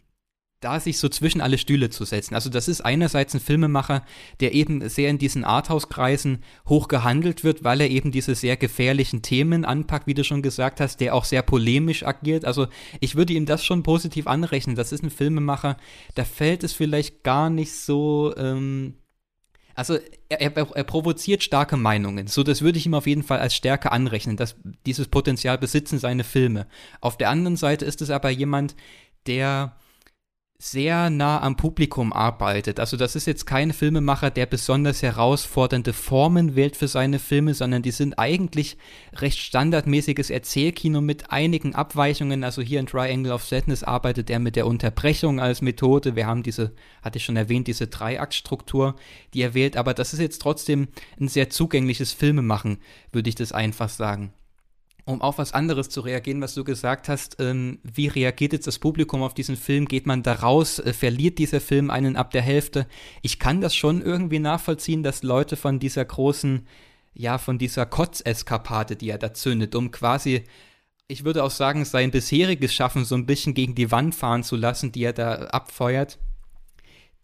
[0.63, 2.35] da sich so zwischen alle Stühle zu setzen.
[2.35, 4.03] Also das ist einerseits ein Filmemacher,
[4.39, 9.21] der eben sehr in diesen Arthouse-Kreisen hoch gehandelt wird, weil er eben diese sehr gefährlichen
[9.21, 12.45] Themen anpackt, wie du schon gesagt hast, der auch sehr polemisch agiert.
[12.45, 12.67] Also
[12.99, 14.75] ich würde ihm das schon positiv anrechnen.
[14.75, 15.77] Das ist ein Filmemacher,
[16.15, 18.33] da fällt es vielleicht gar nicht so...
[18.37, 18.95] Ähm,
[19.75, 19.97] also
[20.29, 22.27] er, er, er, provoziert starke Meinungen.
[22.27, 25.97] So, das würde ich ihm auf jeden Fall als Stärke anrechnen, dass dieses Potenzial besitzen
[25.97, 26.67] seine Filme.
[27.01, 28.75] Auf der anderen Seite ist es aber jemand,
[29.25, 29.75] der
[30.57, 32.79] sehr nah am Publikum arbeitet.
[32.79, 37.81] Also das ist jetzt kein Filmemacher, der besonders herausfordernde Formen wählt für seine Filme, sondern
[37.81, 38.77] die sind eigentlich
[39.13, 42.43] recht standardmäßiges Erzählkino mit einigen Abweichungen.
[42.45, 46.15] Also hier in Triangle of Sadness arbeitet er mit der Unterbrechung als Methode.
[46.15, 48.95] Wir haben diese, hatte ich schon erwähnt, diese Dreiaktstruktur,
[49.33, 49.75] die er wählt.
[49.75, 50.87] Aber das ist jetzt trotzdem
[51.19, 52.77] ein sehr zugängliches Filmemachen,
[53.11, 54.33] würde ich das einfach sagen
[55.05, 58.79] um auf was anderes zu reagieren, was du gesagt hast, ähm, wie reagiert jetzt das
[58.79, 59.87] Publikum auf diesen Film?
[59.87, 60.79] Geht man da raus?
[60.79, 62.87] Äh, verliert dieser Film einen ab der Hälfte?
[63.21, 66.65] Ich kann das schon irgendwie nachvollziehen, dass Leute von dieser großen,
[67.13, 70.43] ja, von dieser Kotzeskapade, die er da zündet, um quasi,
[71.07, 74.55] ich würde auch sagen, sein bisheriges Schaffen so ein bisschen gegen die Wand fahren zu
[74.55, 76.17] lassen, die er da abfeuert,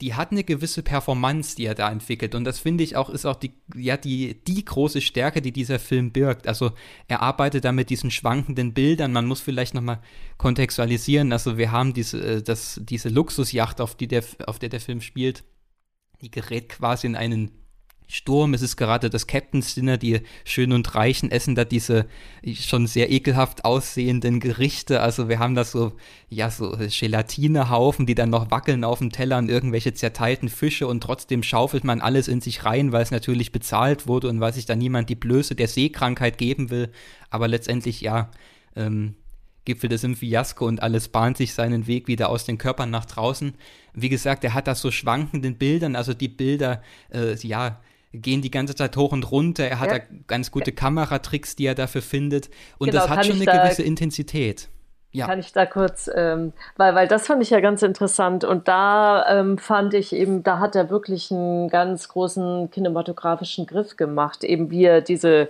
[0.02, 2.34] die hat eine gewisse Performance, die er da entwickelt.
[2.34, 5.78] Und das finde ich auch, ist auch die, ja, die, die große Stärke, die dieser
[5.78, 6.48] Film birgt.
[6.48, 6.72] Also
[7.08, 9.12] er arbeitet da mit diesen schwankenden Bildern.
[9.12, 10.00] Man muss vielleicht nochmal
[10.38, 11.34] kontextualisieren.
[11.34, 15.02] Also wir haben diese, äh, das, diese Luxusjacht, auf, die der, auf der der Film
[15.02, 15.44] spielt.
[16.22, 17.52] Die gerät quasi in einen
[18.12, 18.56] Sturm.
[18.56, 19.98] Es ist gerade das Captain's Dinner.
[19.98, 22.08] Die Schönen und Reichen essen da diese
[22.56, 25.02] schon sehr ekelhaft aussehenden Gerichte.
[25.02, 25.94] Also wir haben da so,
[26.28, 31.02] ja, so Gelatinehaufen, die dann noch wackeln auf dem Teller und irgendwelche zerteilten Fische und
[31.02, 34.66] trotzdem schaufelt man alles in sich rein, weil es natürlich bezahlt wurde und weil sich
[34.66, 36.90] da niemand die Blöße der Seekrankheit geben will.
[37.30, 38.32] Aber letztendlich, ja,
[38.76, 39.14] ähm,
[39.66, 43.06] gipfelt es im Fiasko und alles bahnt sich seinen Weg wieder aus den Körpern nach
[43.06, 43.54] draußen.
[43.94, 46.82] Wie gesagt, er hat das so schwankenden Bildern, also die Bilder,
[47.14, 47.80] äh, ja,
[48.14, 49.66] gehen die ganze Zeit hoch und runter.
[49.66, 50.00] Er hat ja.
[50.00, 52.50] da ganz gute Kameratricks, die er dafür findet.
[52.78, 54.70] Und genau, das hat schon eine da, gewisse Intensität.
[55.12, 55.26] Ja.
[55.26, 59.26] Kann ich da kurz, ähm, weil, weil das fand ich ja ganz interessant und da
[59.28, 64.70] ähm, fand ich eben, da hat er wirklich einen ganz großen kinematografischen Griff gemacht, eben
[64.70, 65.50] wie er diese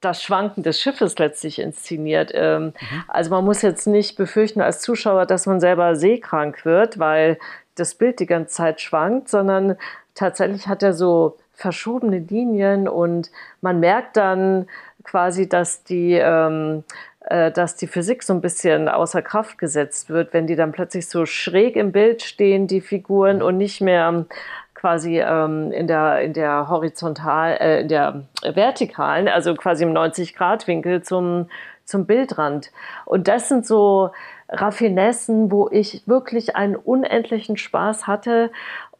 [0.00, 2.30] das Schwanken des Schiffes letztlich inszeniert.
[2.32, 3.04] Ähm, mhm.
[3.08, 7.38] Also man muss jetzt nicht befürchten als Zuschauer, dass man selber seekrank wird, weil
[7.74, 9.76] das Bild die ganze Zeit schwankt, sondern
[10.14, 14.66] tatsächlich hat er so verschobene Linien und man merkt dann
[15.02, 16.84] quasi, dass die, ähm,
[17.26, 21.08] äh, dass die Physik so ein bisschen außer Kraft gesetzt wird, wenn die dann plötzlich
[21.08, 24.26] so schräg im Bild stehen, die Figuren, und nicht mehr
[24.74, 30.36] quasi ähm, in der in der horizontal äh, in der vertikalen, also quasi im 90
[30.36, 31.48] Grad Winkel zum
[31.84, 32.70] zum Bildrand.
[33.04, 34.10] Und das sind so
[34.50, 38.50] Raffinessen, wo ich wirklich einen unendlichen Spaß hatte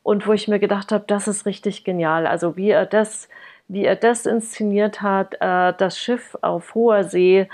[0.03, 2.27] und wo ich mir gedacht habe, das ist richtig genial.
[2.27, 3.29] Also wie er das,
[3.69, 7.49] wie er das inszeniert hat, äh, das Schiff auf hoher See,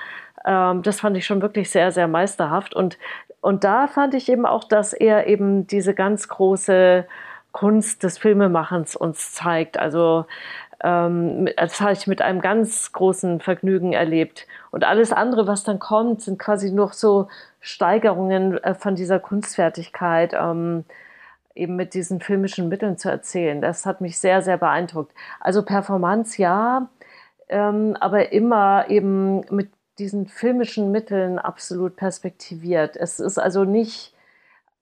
[0.44, 2.74] ähm, das fand ich schon wirklich sehr, sehr meisterhaft.
[2.74, 2.98] Und,
[3.40, 7.06] und da fand ich eben auch, dass er eben diese ganz große
[7.52, 9.78] Kunst des Filmemachens uns zeigt.
[9.78, 10.26] Also
[10.82, 14.46] ähm, das habe ich mit einem ganz großen Vergnügen erlebt.
[14.70, 17.28] Und alles andere, was dann kommt, sind quasi noch so
[17.60, 20.34] Steigerungen äh, von dieser Kunstfertigkeit.
[20.34, 20.84] Ähm,
[21.54, 23.60] eben mit diesen filmischen Mitteln zu erzählen.
[23.60, 25.12] Das hat mich sehr, sehr beeindruckt.
[25.40, 26.88] Also Performance ja,
[27.48, 32.96] ähm, aber immer eben mit diesen filmischen Mitteln absolut perspektiviert.
[32.96, 34.12] Es ist also nicht,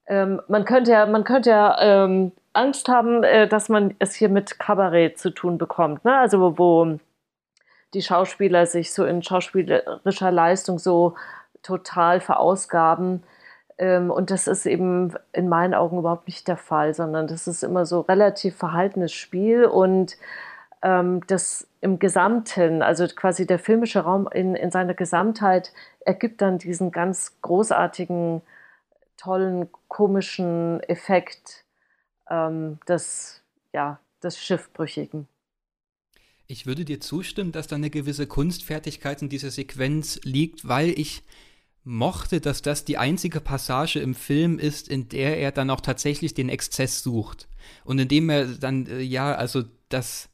[0.07, 4.29] ähm, man könnte ja, man könnte ja ähm, Angst haben, äh, dass man es hier
[4.29, 6.05] mit Kabarett zu tun bekommt.
[6.05, 6.17] Ne?
[6.17, 6.99] Also wo
[7.95, 11.15] die Schauspieler sich so in schauspielerischer Leistung so
[11.63, 13.23] total verausgaben.
[13.79, 17.63] Ähm, und das ist eben in meinen Augen überhaupt nicht der Fall, sondern das ist
[17.63, 20.17] immer so relativ verhaltenes Spiel und
[20.83, 26.59] ähm, das im Gesamten, also quasi der filmische Raum in, in seiner Gesamtheit, ergibt dann
[26.59, 28.43] diesen ganz großartigen,
[29.17, 31.65] tollen, komischen Effekt
[32.31, 35.29] ähm, des, ja, des Schiffbrüchigen.
[36.47, 41.23] Ich würde dir zustimmen, dass da eine gewisse Kunstfertigkeit in dieser Sequenz liegt, weil ich
[41.85, 46.35] mochte, dass das die einzige Passage im Film ist, in der er dann auch tatsächlich
[46.35, 47.49] den Exzess sucht.
[47.85, 50.29] Und indem er dann, äh, ja, also das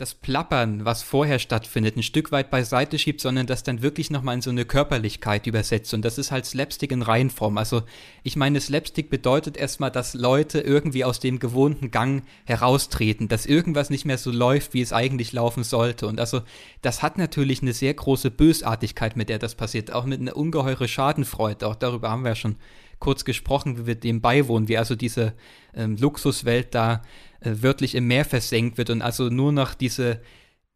[0.00, 4.36] das Plappern, was vorher stattfindet, ein Stück weit beiseite schiebt, sondern das dann wirklich nochmal
[4.36, 5.92] in so eine Körperlichkeit übersetzt.
[5.92, 7.58] Und das ist halt Slapstick in Reihenform.
[7.58, 7.82] Also
[8.22, 13.90] ich meine, Slapstick bedeutet erstmal, dass Leute irgendwie aus dem gewohnten Gang heraustreten, dass irgendwas
[13.90, 16.06] nicht mehr so läuft, wie es eigentlich laufen sollte.
[16.06, 16.40] Und also
[16.82, 20.88] das hat natürlich eine sehr große Bösartigkeit, mit der das passiert, auch mit einer ungeheure
[20.88, 21.66] Schadenfreude.
[21.66, 22.56] Auch darüber haben wir ja schon
[23.00, 25.32] kurz gesprochen, wie wir dem beiwohnen, wie also diese
[25.74, 27.02] ähm, Luxuswelt da
[27.40, 30.20] äh, wörtlich im Meer versenkt wird und also nur noch diese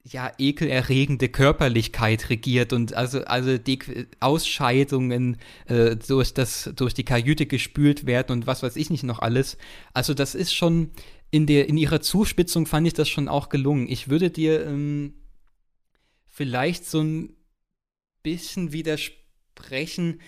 [0.07, 3.79] ja, ekelerregende Körperlichkeit regiert und also, also die
[4.21, 9.21] Ausscheidungen äh, durch, das, durch die Kajüte gespült werden und was weiß ich nicht noch
[9.21, 9.57] alles.
[9.95, 10.91] Also das ist schon,
[11.31, 13.89] in, der, in ihrer Zuspitzung fand ich das schon auch gelungen.
[13.89, 15.15] Ich würde dir ähm,
[16.29, 17.33] vielleicht so ein
[18.23, 20.21] bisschen widersprechen.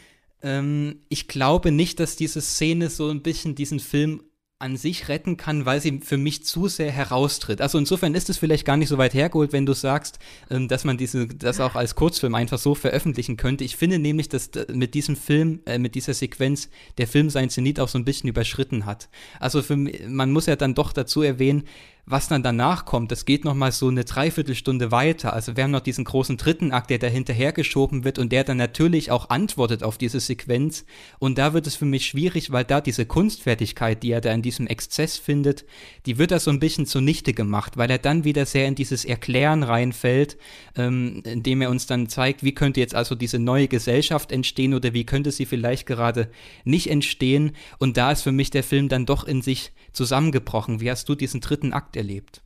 [0.43, 4.23] Ähm, ich glaube nicht, dass diese Szene so ein bisschen diesen Film
[4.59, 7.61] an sich retten kann, weil sie für mich zu sehr heraustritt.
[7.61, 10.19] Also insofern ist es vielleicht gar nicht so weit hergeholt, wenn du sagst,
[10.51, 13.65] ähm, dass man diese, das auch als Kurzfilm einfach so veröffentlichen könnte.
[13.65, 17.79] Ich finde nämlich, dass mit diesem Film, äh, mit dieser Sequenz, der Film sein Zenit
[17.81, 19.11] auch so ein bisschen überschritten hat.
[19.41, 21.65] Also für, man muss ja dann doch dazu erwähnen,
[22.09, 25.33] was dann danach kommt, das geht nochmal so eine Dreiviertelstunde weiter.
[25.33, 28.59] Also wir haben noch diesen großen dritten Akt, der da hinterhergeschoben wird und der dann
[28.59, 30.85] natürlich auch antwortet auf diese Sequenz.
[31.19, 34.43] Und da wird es für mich schwierig, weil da diese Kunstfertigkeit, die er da in
[34.43, 35.65] diesem Exzess findet,
[36.07, 39.05] die wird da so ein bisschen zunichte gemacht, weil er dann wieder sehr in dieses
[39.05, 40.39] Erklären reinfällt,
[40.77, 44.93] ähm, indem er uns dann zeigt, wie könnte jetzt also diese neue Gesellschaft entstehen oder
[44.93, 46.31] wie könnte sie vielleicht gerade
[46.63, 47.57] nicht entstehen.
[47.79, 50.81] Und da ist für mich der Film dann doch in sich zusammengebrochen.
[50.81, 52.43] Wie hast du diesen dritten Akt erlebt?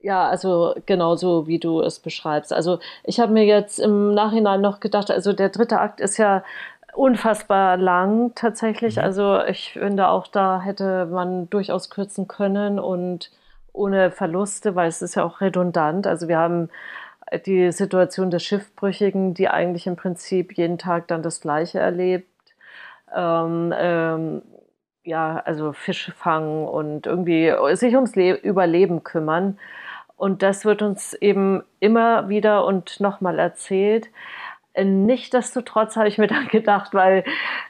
[0.00, 2.52] Ja, also genauso wie du es beschreibst.
[2.52, 6.44] Also ich habe mir jetzt im Nachhinein noch gedacht, also der dritte Akt ist ja
[6.94, 8.96] unfassbar lang tatsächlich.
[8.96, 9.02] Mhm.
[9.02, 13.30] Also ich finde auch da hätte man durchaus kürzen können und
[13.72, 16.06] ohne Verluste, weil es ist ja auch redundant.
[16.06, 16.68] Also wir haben
[17.46, 22.28] die Situation des Schiffbrüchigen, die eigentlich im Prinzip jeden Tag dann das Gleiche erlebt.
[23.14, 24.42] Ähm, ähm,
[25.04, 29.58] ja, also Fische fangen und irgendwie sich ums Le Überleben kümmern.
[30.16, 34.08] Und das wird uns eben immer wieder und nochmal erzählt.
[34.76, 37.24] Nichtsdestotrotz habe ich mir dann gedacht, weil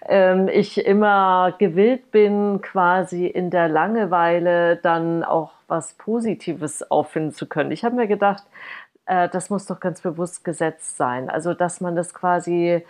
[0.07, 7.47] ähm, ich immer gewillt bin, quasi in der Langeweile dann auch was Positives auffinden zu
[7.47, 7.73] können.
[7.73, 8.45] Ich habe mir gedacht,
[9.07, 11.31] äh, das muss doch ganz bewusst gesetzt sein.
[11.31, 12.85] Also, dass man das quasi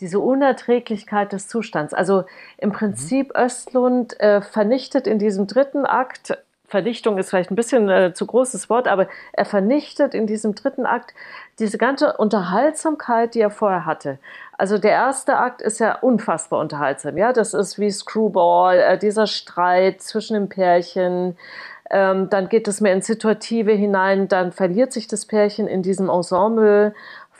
[0.00, 1.94] diese Unerträglichkeit des Zustands.
[1.94, 2.24] Also
[2.58, 3.44] im Prinzip mhm.
[3.44, 8.68] Östlund äh, vernichtet in diesem dritten Akt, Vernichtung ist vielleicht ein bisschen äh, zu großes
[8.68, 11.14] Wort, aber er vernichtet in diesem dritten Akt
[11.60, 14.18] diese ganze Unterhaltsamkeit, die er vorher hatte.
[14.58, 19.28] Also der erste Akt ist ja unfassbar unterhaltsam, ja, das ist wie Screwball, äh, dieser
[19.28, 21.36] Streit zwischen dem Pärchen,
[21.90, 26.08] ähm, dann geht es mehr ins Situative hinein, dann verliert sich das Pärchen in diesem
[26.08, 26.94] Ensemble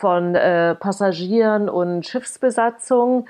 [0.04, 3.26] von äh, Passagieren und Schiffsbesatzung.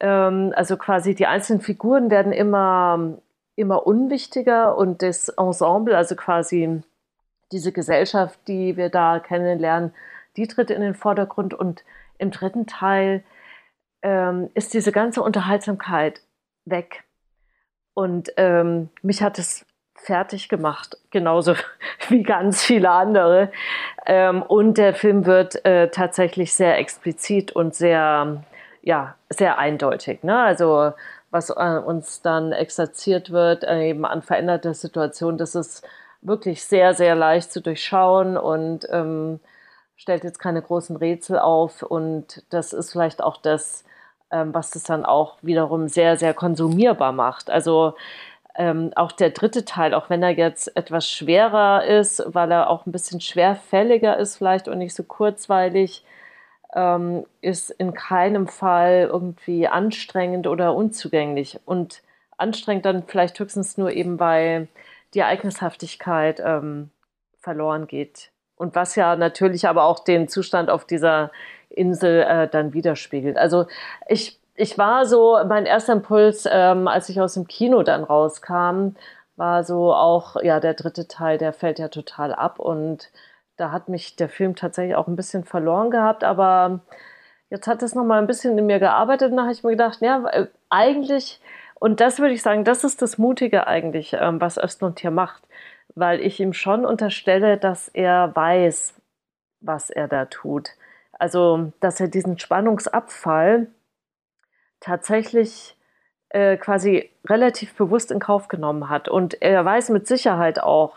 [0.00, 3.18] Ähm, also quasi die einzelnen Figuren werden immer,
[3.54, 6.82] immer unwichtiger und das Ensemble, also quasi
[7.52, 9.94] diese Gesellschaft, die wir da kennenlernen,
[10.36, 11.54] die tritt in den Vordergrund.
[11.54, 11.84] Und
[12.18, 13.22] im dritten Teil
[14.02, 16.22] ähm, ist diese ganze Unterhaltsamkeit
[16.64, 17.04] weg.
[17.94, 19.64] Und ähm, mich hat es
[20.02, 21.54] fertig gemacht, genauso
[22.08, 23.50] wie ganz viele andere.
[24.06, 28.42] Ähm, und der Film wird äh, tatsächlich sehr explizit und sehr,
[28.82, 30.22] ja, sehr eindeutig.
[30.22, 30.38] Ne?
[30.38, 30.92] Also
[31.30, 35.86] was äh, uns dann exerziert wird, äh, eben an veränderter Situation, das ist
[36.22, 39.40] wirklich sehr, sehr leicht zu durchschauen und ähm,
[39.96, 41.82] stellt jetzt keine großen Rätsel auf.
[41.82, 43.84] Und das ist vielleicht auch das,
[44.30, 47.50] ähm, was das dann auch wiederum sehr, sehr konsumierbar macht.
[47.50, 47.94] Also
[48.56, 52.86] ähm, auch der dritte Teil, auch wenn er jetzt etwas schwerer ist, weil er auch
[52.86, 56.04] ein bisschen schwerfälliger ist vielleicht und nicht so kurzweilig,
[56.74, 61.60] ähm, ist in keinem Fall irgendwie anstrengend oder unzugänglich.
[61.64, 62.02] Und
[62.36, 64.68] anstrengend dann vielleicht höchstens nur eben, weil
[65.14, 66.90] die Ereignishaftigkeit ähm,
[67.38, 68.30] verloren geht.
[68.56, 71.30] Und was ja natürlich aber auch den Zustand auf dieser
[71.70, 73.36] Insel äh, dann widerspiegelt.
[73.36, 73.66] Also
[74.08, 78.90] ich ich war so, mein erster Impuls, ähm, als ich aus dem Kino dann rauskam,
[79.36, 82.58] war so auch, ja, der dritte Teil, der fällt ja total ab.
[82.58, 83.10] Und
[83.56, 86.80] da hat mich der Film tatsächlich auch ein bisschen verloren gehabt, aber
[87.48, 89.30] jetzt hat es nochmal ein bisschen in mir gearbeitet.
[89.30, 91.40] Und da habe ich mir gedacht, ja, äh, eigentlich,
[91.76, 95.42] und das würde ich sagen, das ist das Mutige eigentlich, ähm, was Östlund hier macht,
[95.94, 98.94] weil ich ihm schon unterstelle, dass er weiß,
[99.62, 100.70] was er da tut.
[101.18, 103.68] Also, dass er diesen Spannungsabfall,
[104.80, 105.76] tatsächlich
[106.30, 109.08] äh, quasi relativ bewusst in Kauf genommen hat.
[109.08, 110.96] Und er weiß mit Sicherheit auch,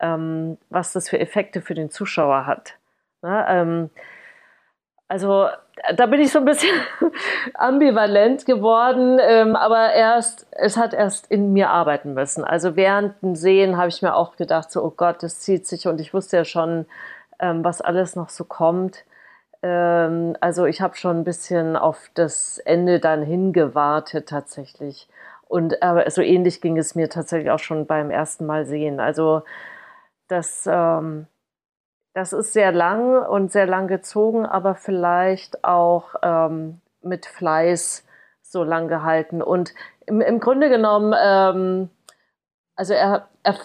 [0.00, 2.74] ähm, was das für Effekte für den Zuschauer hat.
[3.22, 3.90] Ne, ähm,
[5.08, 5.48] also
[5.96, 6.76] da bin ich so ein bisschen
[7.54, 12.44] ambivalent geworden, ähm, aber erst, es hat erst in mir arbeiten müssen.
[12.44, 15.88] Also während dem Sehen habe ich mir auch gedacht, so, oh Gott, das zieht sich
[15.88, 16.86] und ich wusste ja schon,
[17.40, 19.04] was alles noch so kommt.
[19.62, 25.08] Ähm, also ich habe schon ein bisschen auf das Ende dann hingewartet tatsächlich.
[25.48, 29.00] Und aber so ähnlich ging es mir tatsächlich auch schon beim ersten Mal sehen.
[29.00, 29.42] Also
[30.28, 31.26] das, ähm,
[32.14, 38.04] das ist sehr lang und sehr lang gezogen, aber vielleicht auch ähm, mit Fleiß
[38.42, 39.42] so lang gehalten.
[39.42, 39.74] Und
[40.06, 41.90] im, im Grunde genommen, ähm,
[42.76, 43.56] also er, er,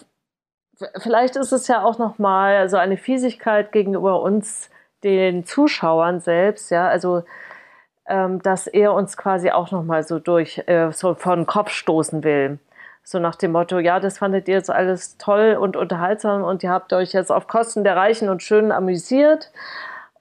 [0.98, 4.70] vielleicht ist es ja auch noch mal so eine Fiesigkeit gegenüber uns
[5.04, 7.24] den Zuschauern selbst, ja, also
[8.08, 12.60] ähm, dass er uns quasi auch nochmal so durch, äh, so von Kopf stoßen will.
[13.04, 16.70] So nach dem Motto, ja, das fandet ihr jetzt alles toll und unterhaltsam und ihr
[16.70, 19.52] habt euch jetzt auf Kosten der Reichen und Schönen amüsiert.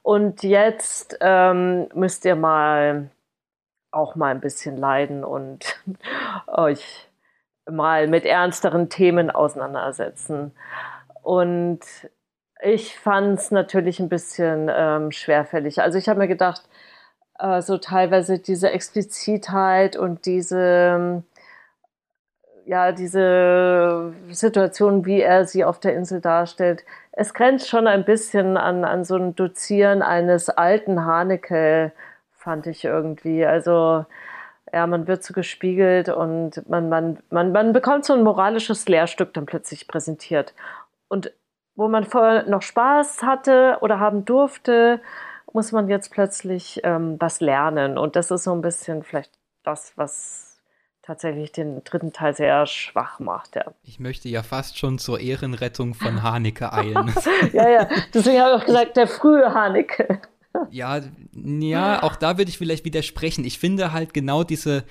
[0.02, 3.10] Und jetzt ähm, müsst ihr mal
[3.92, 5.80] auch mal ein bisschen leiden und
[6.48, 7.08] euch
[7.70, 10.52] mal mit ernsteren Themen auseinandersetzen.
[11.22, 11.80] Und
[12.62, 15.80] ich fand es natürlich ein bisschen ähm, schwerfällig.
[15.82, 16.62] Also ich habe mir gedacht,
[17.38, 21.24] äh, so teilweise diese Explizitheit und diese,
[22.66, 28.56] ja, diese Situation, wie er sie auf der Insel darstellt, es grenzt schon ein bisschen
[28.56, 31.92] an, an so ein Dozieren eines alten Haneke,
[32.32, 33.44] fand ich irgendwie.
[33.44, 34.06] Also
[34.72, 39.34] ja, man wird so gespiegelt und man, man, man, man bekommt so ein moralisches Lehrstück
[39.34, 40.54] dann plötzlich präsentiert.
[41.08, 41.32] Und
[41.82, 45.00] wo man vorher noch Spaß hatte oder haben durfte,
[45.52, 47.98] muss man jetzt plötzlich ähm, was lernen.
[47.98, 49.32] Und das ist so ein bisschen vielleicht
[49.64, 50.60] das, was
[51.02, 53.56] tatsächlich den dritten Teil sehr schwach macht.
[53.56, 53.72] Ja.
[53.82, 57.12] Ich möchte ja fast schon zur Ehrenrettung von Haneke eilen.
[57.52, 60.20] ja, ja, deswegen habe ich auch gesagt, der frühe Haneke.
[60.70, 61.00] ja,
[61.32, 63.44] ja, auch da würde ich vielleicht widersprechen.
[63.44, 64.84] Ich finde halt genau diese,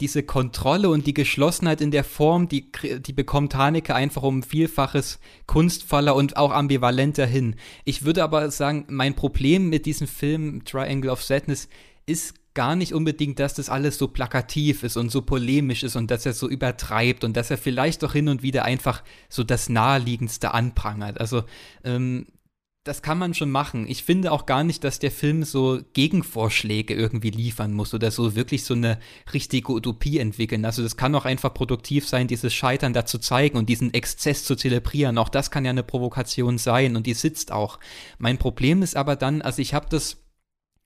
[0.00, 5.20] diese Kontrolle und die Geschlossenheit in der Form, die, die bekommt Haneke einfach um Vielfaches
[5.46, 7.56] kunstvoller und auch ambivalenter hin.
[7.84, 11.68] Ich würde aber sagen, mein Problem mit diesem Film Triangle of Sadness
[12.06, 16.10] ist gar nicht unbedingt, dass das alles so plakativ ist und so polemisch ist und
[16.10, 19.68] dass er so übertreibt und dass er vielleicht doch hin und wieder einfach so das
[19.68, 21.20] Naheliegendste anprangert.
[21.20, 21.42] Also
[21.82, 22.26] ähm,
[22.84, 23.86] das kann man schon machen.
[23.88, 28.36] Ich finde auch gar nicht, dass der Film so Gegenvorschläge irgendwie liefern muss oder so
[28.36, 28.98] wirklich so eine
[29.32, 30.66] richtige Utopie entwickeln.
[30.66, 34.44] Also das kann auch einfach produktiv sein, dieses Scheitern da zu zeigen und diesen Exzess
[34.44, 35.16] zu zelebrieren.
[35.16, 37.78] Auch das kann ja eine Provokation sein und die sitzt auch.
[38.18, 40.18] Mein Problem ist aber dann, also ich habe das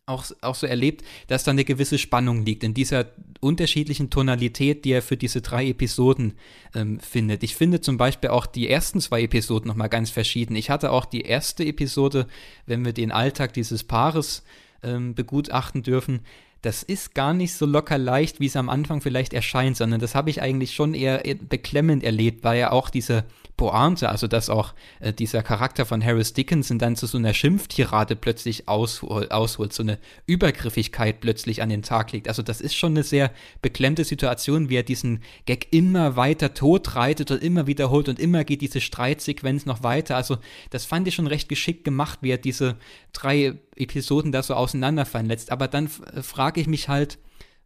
[0.08, 3.06] auch, auch so erlebt, dass da eine gewisse Spannung liegt in dieser
[3.40, 6.34] unterschiedlichen Tonalität, die er für diese drei Episoden
[6.74, 7.42] ähm, findet.
[7.42, 10.56] Ich finde zum Beispiel auch die ersten zwei Episoden nochmal ganz verschieden.
[10.56, 12.26] Ich hatte auch die erste Episode,
[12.66, 14.42] wenn wir den Alltag dieses Paares
[14.82, 16.20] ähm, begutachten dürfen,
[16.62, 20.16] das ist gar nicht so locker leicht, wie es am Anfang vielleicht erscheint, sondern das
[20.16, 23.24] habe ich eigentlich schon eher beklemmend erlebt, weil ja auch diese
[23.58, 28.16] Pointe, also dass auch äh, dieser Charakter von Harris Dickinson dann zu so einer Schimpftirade
[28.16, 32.28] plötzlich aushol, ausholt, so eine Übergriffigkeit plötzlich an den Tag legt.
[32.28, 33.30] Also das ist schon eine sehr
[33.60, 38.62] beklemmte Situation, wie er diesen Gag immer weiter totreitet und immer wiederholt und immer geht
[38.62, 40.16] diese Streitsequenz noch weiter.
[40.16, 40.38] Also
[40.70, 42.76] das fand ich schon recht geschickt gemacht, wie er diese
[43.12, 45.50] drei Episoden da so auseinanderfallen lässt.
[45.50, 47.18] Aber dann äh, frage ich mich halt,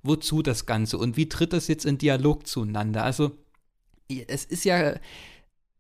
[0.03, 3.05] wozu das Ganze und wie tritt das jetzt in Dialog zueinander?
[3.05, 3.33] Also
[4.27, 4.95] es ist ja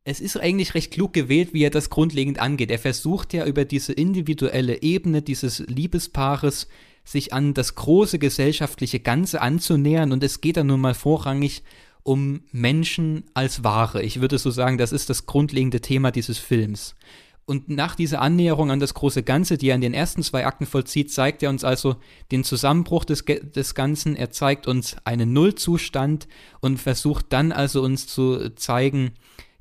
[0.05, 2.70] es ist eigentlich recht klug gewählt, wie er das grundlegend angeht.
[2.70, 6.68] Er versucht ja über diese individuelle Ebene dieses Liebespaares
[7.05, 11.62] sich an das große gesellschaftliche Ganze anzunähern und es geht dann nun mal vorrangig
[12.03, 14.03] um Menschen als Ware.
[14.03, 16.96] Ich würde so sagen, das ist das grundlegende Thema dieses Films.
[17.44, 20.64] Und nach dieser Annäherung an das große Ganze, die er in den ersten zwei Akten
[20.64, 21.96] vollzieht, zeigt er uns also
[22.30, 24.16] den Zusammenbruch des, des Ganzen.
[24.16, 26.28] Er zeigt uns einen Nullzustand
[26.61, 29.12] und versucht dann also uns zu zeigen,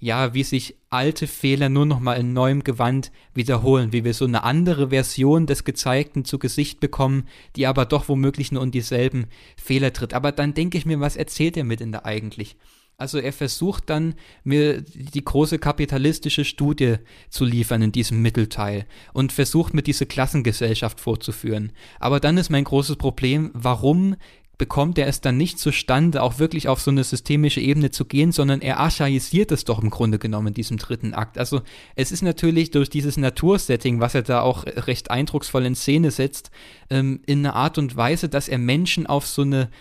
[0.01, 4.25] ja, wie sich alte Fehler nur noch mal in neuem Gewand wiederholen, wie wir so
[4.25, 9.27] eine andere Version des Gezeigten zu Gesicht bekommen, die aber doch womöglich nur in dieselben
[9.55, 10.15] Fehler tritt.
[10.15, 12.57] Aber dann denke ich mir, was erzählt er mit in der eigentlich?
[12.97, 16.97] Also er versucht dann, mir die große kapitalistische Studie
[17.29, 21.71] zu liefern in diesem Mittelteil und versucht mir diese Klassengesellschaft vorzuführen.
[21.99, 24.17] Aber dann ist mein großes Problem, warum
[24.61, 28.31] bekommt er es dann nicht zustande, auch wirklich auf so eine systemische Ebene zu gehen,
[28.31, 31.39] sondern er archaisiert es doch im Grunde genommen in diesem dritten Akt.
[31.39, 31.63] Also
[31.95, 36.51] es ist natürlich durch dieses Natursetting, was er da auch recht eindrucksvoll in Szene setzt,
[36.91, 39.71] ähm, in einer Art und Weise, dass er Menschen auf so eine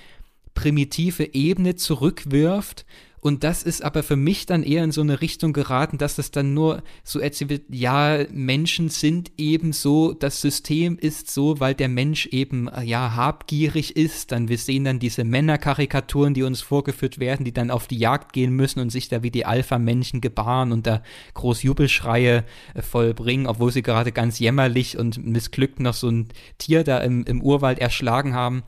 [0.55, 2.87] primitive Ebene zurückwirft
[3.23, 6.31] und das ist aber für mich dann eher in so eine Richtung geraten, dass das
[6.31, 11.75] dann nur so erzählt wird, ja, Menschen sind eben so, das System ist so, weil
[11.75, 14.33] der Mensch eben, äh, ja, habgierig ist.
[14.33, 18.33] Dann wir sehen dann diese Männerkarikaturen, die uns vorgeführt werden, die dann auf die Jagd
[18.33, 21.03] gehen müssen und sich da wie die Alpha-Männchen gebaren und da
[21.35, 26.85] groß Jubelschreie äh, vollbringen, obwohl sie gerade ganz jämmerlich und missglückt noch so ein Tier
[26.85, 28.63] da im, im Urwald erschlagen haben.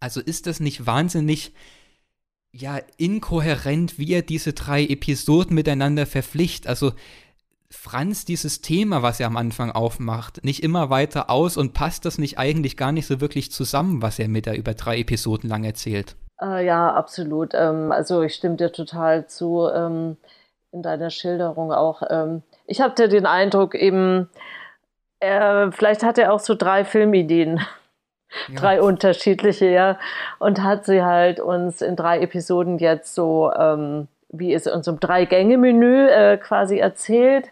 [0.00, 1.52] Also ist das nicht wahnsinnig
[2.56, 6.68] ja, inkohärent, wie er diese drei Episoden miteinander verpflichtet.
[6.68, 6.92] Also
[7.68, 12.16] Franz dieses Thema, was er am Anfang aufmacht, nicht immer weiter aus und passt das
[12.16, 15.64] nicht eigentlich gar nicht so wirklich zusammen, was er mit der über drei Episoden lang
[15.64, 16.14] erzählt?
[16.40, 17.54] Äh, ja, absolut.
[17.54, 20.16] Ähm, also ich stimme dir total zu ähm,
[20.70, 22.02] in deiner Schilderung auch.
[22.08, 24.28] Ähm, ich hatte den Eindruck eben,
[25.18, 27.60] äh, vielleicht hat er auch so drei Filmideen
[28.48, 28.60] ja.
[28.60, 29.98] drei unterschiedliche, ja.
[30.38, 35.00] Und hat sie halt uns in drei Episoden jetzt so, ähm, wie es uns um
[35.00, 37.50] Drei-Gänge-Menü äh, quasi erzählt.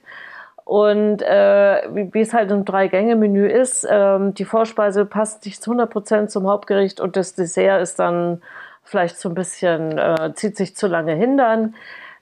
[0.64, 6.28] Und äh, wie, es halt ein Drei-Gänge-Menü ist, ähm, die Vorspeise passt nicht zu 100%
[6.28, 8.42] zum Hauptgericht und das Dessert ist dann
[8.84, 11.74] vielleicht so ein bisschen, äh, zieht sich zu lange hindern.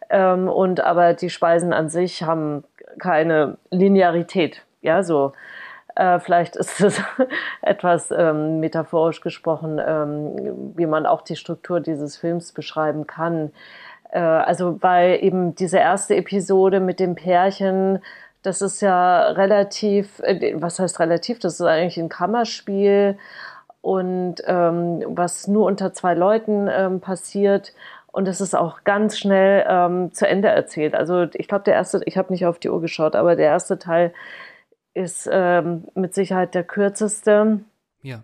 [0.08, 2.64] Ähm, und aber die Speisen an sich haben
[2.98, 4.62] keine Linearität.
[4.82, 5.32] Ja, so.
[6.00, 6.98] Äh, vielleicht ist es
[7.62, 13.52] etwas ähm, metaphorisch gesprochen, ähm, wie man auch die Struktur dieses Films beschreiben kann.
[14.10, 17.98] Äh, also, weil eben diese erste Episode mit dem Pärchen,
[18.42, 21.38] das ist ja relativ, äh, was heißt relativ?
[21.38, 23.18] Das ist eigentlich ein Kammerspiel
[23.82, 27.74] und ähm, was nur unter zwei Leuten ähm, passiert.
[28.06, 30.94] Und es ist auch ganz schnell ähm, zu Ende erzählt.
[30.94, 33.78] Also ich glaube, der erste, ich habe nicht auf die Uhr geschaut, aber der erste
[33.78, 34.14] Teil
[34.94, 37.60] ist ähm, mit Sicherheit der kürzeste.
[38.02, 38.22] Ja.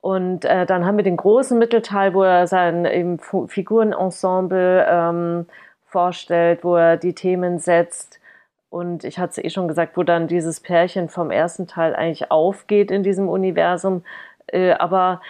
[0.00, 5.46] Und äh, dann haben wir den großen Mittelteil, wo er sein eben Figurenensemble ähm,
[5.86, 8.20] vorstellt, wo er die Themen setzt.
[8.70, 12.30] Und ich hatte es eh schon gesagt, wo dann dieses Pärchen vom ersten Teil eigentlich
[12.30, 14.04] aufgeht in diesem Universum,
[14.46, 15.22] äh, aber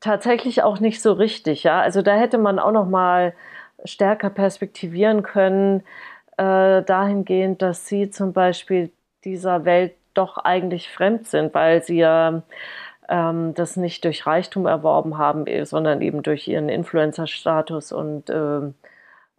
[0.00, 1.62] tatsächlich auch nicht so richtig.
[1.64, 3.32] Ja, also da hätte man auch noch mal
[3.84, 5.82] stärker perspektivieren können,
[6.36, 8.90] äh, dahingehend, dass sie zum Beispiel
[9.24, 12.42] dieser Welt doch eigentlich fremd sind, weil sie ja
[13.08, 18.60] ähm, das nicht durch Reichtum erworben haben, äh, sondern eben durch ihren Influencer-Status und, äh,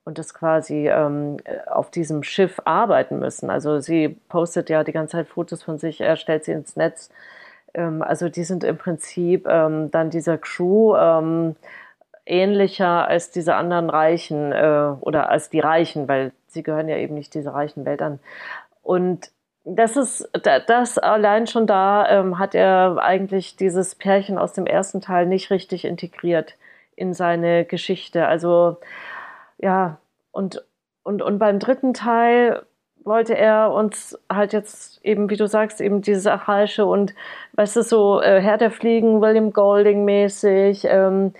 [0.03, 3.49] und das quasi ähm, auf diesem Schiff arbeiten müssen.
[3.49, 7.09] Also sie postet ja die ganze Zeit Fotos von sich, er stellt sie ins Netz.
[7.73, 11.55] Ähm, also die sind im Prinzip ähm, dann dieser Crew ähm,
[12.25, 17.15] ähnlicher als diese anderen Reichen äh, oder als die Reichen, weil sie gehören ja eben
[17.15, 18.19] nicht dieser reichen Welt an.
[18.83, 19.31] Und
[19.65, 20.29] das ist,
[20.67, 25.49] das allein schon da ähm, hat er eigentlich dieses Pärchen aus dem ersten Teil nicht
[25.49, 26.55] richtig integriert
[26.95, 28.27] in seine Geschichte.
[28.27, 28.77] Also,
[29.57, 29.97] ja,
[30.31, 30.63] und,
[31.03, 32.63] und, und beim dritten Teil
[33.03, 37.15] wollte er uns halt jetzt eben, wie du sagst, eben dieses Archaische und,
[37.53, 41.33] weißt du, so äh, Herr der Fliegen, William Golding mäßig, ähm,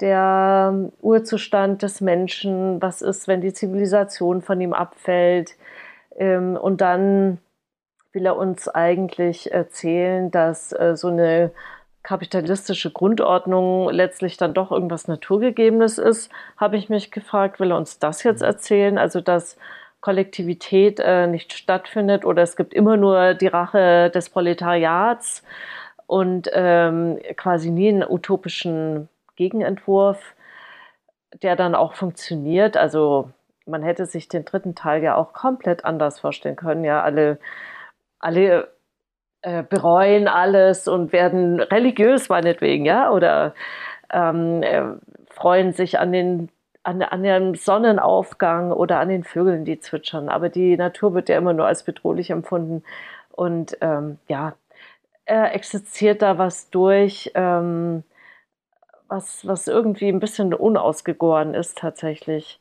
[0.00, 5.56] der Urzustand des Menschen, was ist, wenn die Zivilisation von ihm abfällt,
[6.16, 7.38] ähm, und dann
[8.14, 11.50] will er uns eigentlich erzählen, dass äh, so eine
[12.02, 17.98] kapitalistische Grundordnung letztlich dann doch irgendwas Naturgegebenes ist, habe ich mich gefragt, will er uns
[17.98, 18.46] das jetzt mhm.
[18.46, 18.98] erzählen?
[18.98, 19.56] Also, dass
[20.00, 25.42] Kollektivität äh, nicht stattfindet oder es gibt immer nur die Rache des Proletariats
[26.06, 30.34] und ähm, quasi nie einen utopischen Gegenentwurf,
[31.42, 32.76] der dann auch funktioniert.
[32.76, 33.30] Also
[33.64, 36.84] man hätte sich den dritten Teil ja auch komplett anders vorstellen können.
[36.84, 37.38] Ja, alle
[38.24, 38.68] alle
[39.42, 43.54] äh, bereuen alles und werden religiös meinetwegen, ja, oder
[44.12, 44.84] ähm, äh,
[45.30, 46.48] freuen sich an den
[46.82, 50.28] an, an dem Sonnenaufgang oder an den Vögeln, die zwitschern.
[50.28, 52.84] Aber die Natur wird ja immer nur als bedrohlich empfunden.
[53.32, 54.54] Und ähm, ja,
[55.24, 58.04] er existiert da was durch, ähm,
[59.08, 62.60] was, was irgendwie ein bisschen unausgegoren ist tatsächlich.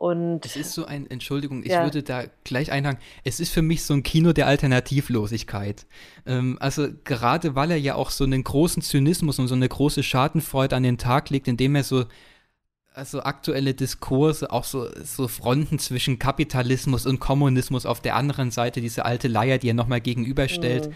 [0.00, 1.84] Und es ist so ein, Entschuldigung, ich ja.
[1.84, 5.84] würde da gleich einhaken, es ist für mich so ein Kino der Alternativlosigkeit.
[6.24, 10.02] Ähm, also gerade weil er ja auch so einen großen Zynismus und so eine große
[10.02, 12.06] Schadenfreude an den Tag legt, indem er so
[12.94, 18.80] also aktuelle Diskurse, auch so, so Fronten zwischen Kapitalismus und Kommunismus auf der anderen Seite,
[18.80, 20.94] diese alte Leier, die er nochmal gegenüberstellt, mhm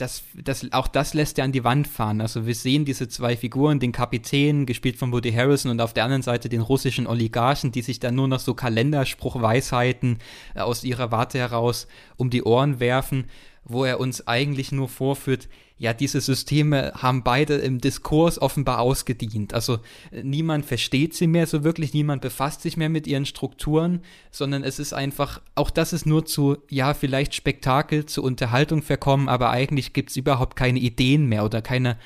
[0.00, 2.20] das, das, auch das lässt er an die Wand fahren.
[2.20, 6.04] Also wir sehen diese zwei Figuren, den Kapitän, gespielt von Woody Harrison, und auf der
[6.04, 10.18] anderen Seite den russischen Oligarchen, die sich dann nur noch so Kalenderspruchweisheiten
[10.54, 11.86] äh, aus ihrer Warte heraus
[12.16, 13.26] um die Ohren werfen
[13.64, 15.48] wo er uns eigentlich nur vorführt,
[15.80, 19.54] ja, diese Systeme haben beide im Diskurs offenbar ausgedient.
[19.54, 19.78] Also
[20.12, 24.78] niemand versteht sie mehr so wirklich, niemand befasst sich mehr mit ihren Strukturen, sondern es
[24.78, 29.94] ist einfach, auch das ist nur zu, ja, vielleicht Spektakel, zu Unterhaltung verkommen, aber eigentlich
[29.94, 31.96] gibt es überhaupt keine Ideen mehr oder keine,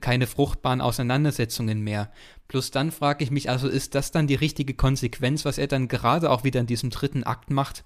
[0.00, 2.12] keine fruchtbaren Auseinandersetzungen mehr.
[2.46, 5.88] Plus dann frage ich mich, also ist das dann die richtige Konsequenz, was er dann
[5.88, 7.84] gerade auch wieder in diesem dritten Akt macht?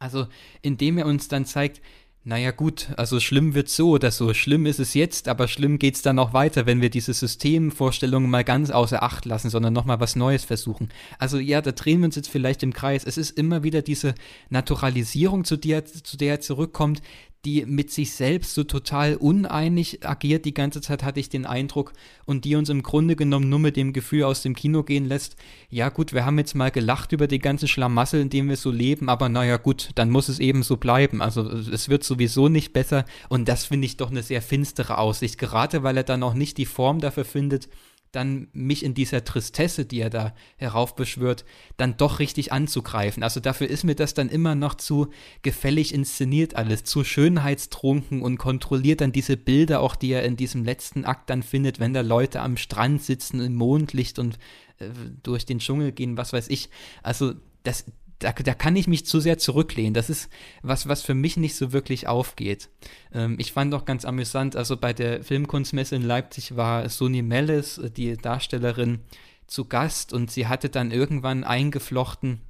[0.00, 0.26] Also
[0.62, 1.80] indem er uns dann zeigt,
[2.26, 4.32] naja gut, also schlimm wird so oder so.
[4.32, 8.44] Schlimm ist es jetzt, aber schlimm geht's dann noch weiter, wenn wir diese Systemvorstellungen mal
[8.44, 10.88] ganz außer Acht lassen, sondern nochmal was Neues versuchen.
[11.18, 13.04] Also ja, da drehen wir uns jetzt vielleicht im Kreis.
[13.04, 14.14] Es ist immer wieder diese
[14.48, 17.02] Naturalisierung, zu der, zu der er zurückkommt,
[17.44, 21.92] die mit sich selbst so total uneinig agiert die ganze Zeit, hatte ich den Eindruck,
[22.24, 25.36] und die uns im Grunde genommen nur mit dem Gefühl aus dem Kino gehen lässt,
[25.68, 28.70] ja gut, wir haben jetzt mal gelacht über die ganzen Schlamassel, in denen wir so
[28.70, 31.20] leben, aber naja gut, dann muss es eben so bleiben.
[31.20, 35.38] Also es wird sowieso nicht besser und das finde ich doch eine sehr finstere Aussicht,
[35.38, 37.68] gerade weil er dann auch nicht die Form dafür findet,
[38.14, 41.44] dann mich in dieser Tristesse, die er da heraufbeschwört,
[41.76, 43.22] dann doch richtig anzugreifen.
[43.22, 45.08] Also dafür ist mir das dann immer noch zu
[45.42, 50.64] gefällig inszeniert alles, zu schönheitstrunken und kontrolliert dann diese Bilder auch, die er in diesem
[50.64, 54.38] letzten Akt dann findet, wenn da Leute am Strand sitzen im Mondlicht und
[54.78, 54.88] äh,
[55.22, 56.70] durch den Dschungel gehen, was weiß ich.
[57.02, 57.84] Also das,
[58.18, 59.94] da, da kann ich mich zu sehr zurücklehnen.
[59.94, 60.30] Das ist
[60.62, 62.68] was, was für mich nicht so wirklich aufgeht.
[63.12, 67.78] Ähm, ich fand auch ganz amüsant, also bei der Filmkunstmesse in Leipzig war Sony Mellis,
[67.78, 69.00] äh, die Darstellerin,
[69.46, 72.40] zu Gast und sie hatte dann irgendwann eingeflochten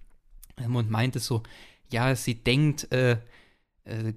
[0.59, 1.43] ähm, und meinte so,
[1.91, 3.19] ja, sie denkt, äh,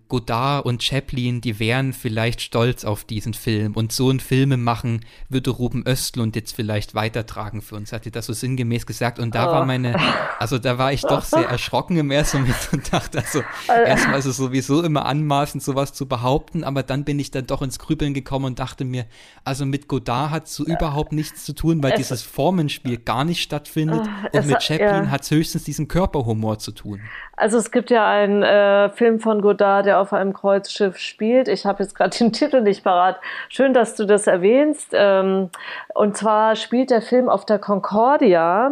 [0.07, 3.76] Godard und Chaplin, die wären vielleicht stolz auf diesen Film.
[3.76, 8.11] Und so ein Filme machen würde Ruben Östlund jetzt vielleicht weitertragen für uns, hat sie
[8.11, 9.20] das so sinngemäß gesagt.
[9.20, 9.51] Und da oh.
[9.51, 9.93] war meine,
[10.39, 14.26] also da war ich doch sehr erschrocken im ersten Moment und dachte, also erstmal ist
[14.26, 18.13] es sowieso immer anmaßend, sowas zu behaupten, aber dann bin ich dann doch ins Grübeln
[18.13, 19.05] gekommen und dachte mir,
[19.43, 23.26] also mit Godard hat es so überhaupt nichts zu tun, weil es, dieses Formenspiel gar
[23.26, 24.07] nicht stattfindet.
[24.07, 25.09] Uh, und mit Chaplin ja.
[25.09, 27.01] hat es höchstens diesen Körperhumor zu tun.
[27.36, 31.47] Also es gibt ja einen äh, Film von Godard, der auf einem Kreuzschiff spielt.
[31.47, 33.20] Ich habe jetzt gerade den Titel nicht parat.
[33.49, 34.91] Schön, dass du das erwähnst.
[34.93, 35.49] Ähm,
[35.93, 38.72] und zwar spielt der Film auf der Concordia,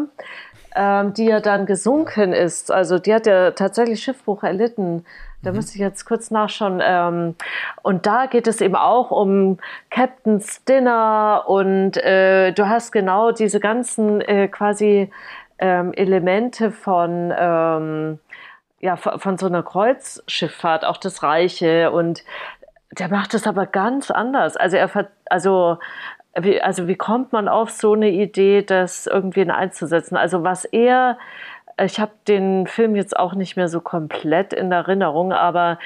[0.76, 2.72] ähm, die ja dann gesunken ist.
[2.72, 5.06] Also die hat ja tatsächlich Schiffbruch erlitten.
[5.46, 5.58] Da mhm.
[5.58, 6.82] müsste ich jetzt kurz nachschauen.
[6.84, 7.36] Ähm,
[7.82, 9.60] und da geht es eben auch um
[9.90, 15.10] Captain's Dinner und äh, du hast genau diese ganzen äh, quasi
[15.60, 18.20] ähm, Elemente von ähm,
[18.86, 21.92] ja, von so einer Kreuzschifffahrt, auch das Reiche.
[21.92, 22.24] Und
[22.92, 24.56] der macht es aber ganz anders.
[24.56, 25.80] Also er, also,
[26.40, 30.16] wie, also wie kommt man auf so eine Idee, das irgendwie einzusetzen?
[30.16, 31.18] Also was er,
[31.82, 35.80] ich habe den Film jetzt auch nicht mehr so komplett in Erinnerung, aber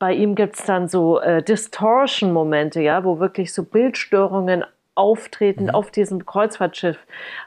[0.00, 4.64] bei ihm gibt es dann so äh, Distortion-Momente, ja, wo wirklich so Bildstörungen
[4.96, 5.70] auftreten mhm.
[5.70, 6.98] auf diesem Kreuzfahrtschiff.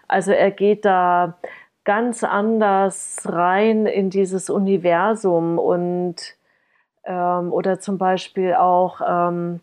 [0.07, 1.37] Also er geht da
[1.87, 6.15] ganz anders rein in dieses Universum und
[7.05, 9.61] ähm, oder zum Beispiel auch, ähm,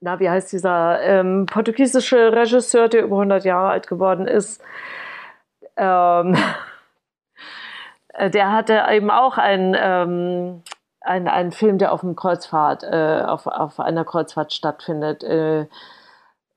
[0.00, 4.62] na, wie heißt dieser ähm, portugiesische Regisseur, der über 100 Jahre alt geworden ist?
[5.78, 6.36] Ähm,
[8.20, 10.62] der hatte eben auch einen, ähm,
[11.00, 15.24] einen, einen Film, der auf einem Kreuzfahrt, äh, auf, auf einer Kreuzfahrt stattfindet.
[15.24, 15.66] Äh,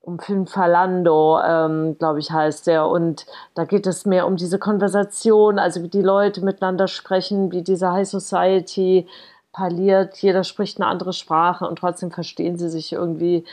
[0.08, 2.86] um Film Falando, ähm, glaube ich, heißt der.
[2.86, 7.62] Und da geht es mehr um diese Konversation, also wie die Leute miteinander sprechen, wie
[7.62, 9.06] diese High Society
[9.52, 10.16] parliert.
[10.16, 13.44] Jeder spricht eine andere Sprache und trotzdem verstehen sie sich irgendwie,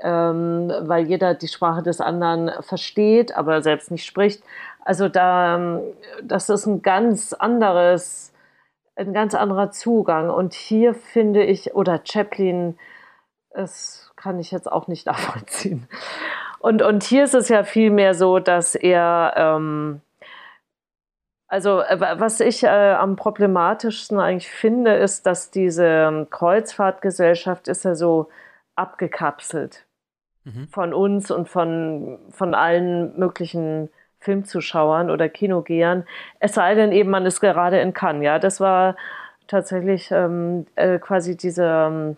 [0.00, 4.42] ähm, weil jeder die Sprache des anderen versteht, aber selbst nicht spricht.
[4.84, 5.80] Also da,
[6.22, 8.34] das ist ein ganz anderes,
[8.96, 10.28] ein ganz anderer Zugang.
[10.28, 12.76] Und hier finde ich, oder Chaplin,
[13.54, 15.88] es kann ich jetzt auch nicht nachvollziehen.
[16.58, 20.00] Und, und hier ist es ja vielmehr so, dass er, ähm,
[21.48, 27.96] also äh, was ich äh, am problematischsten eigentlich finde, ist, dass diese Kreuzfahrtgesellschaft ist ja
[27.96, 28.28] so
[28.76, 29.86] abgekapselt
[30.44, 30.68] mhm.
[30.68, 36.04] von uns und von, von allen möglichen Filmzuschauern oder Kinogehern.
[36.38, 38.24] Es sei denn eben, man ist gerade in Cannes.
[38.24, 38.96] Ja, das war
[39.48, 42.16] tatsächlich ähm, äh, quasi diese ähm,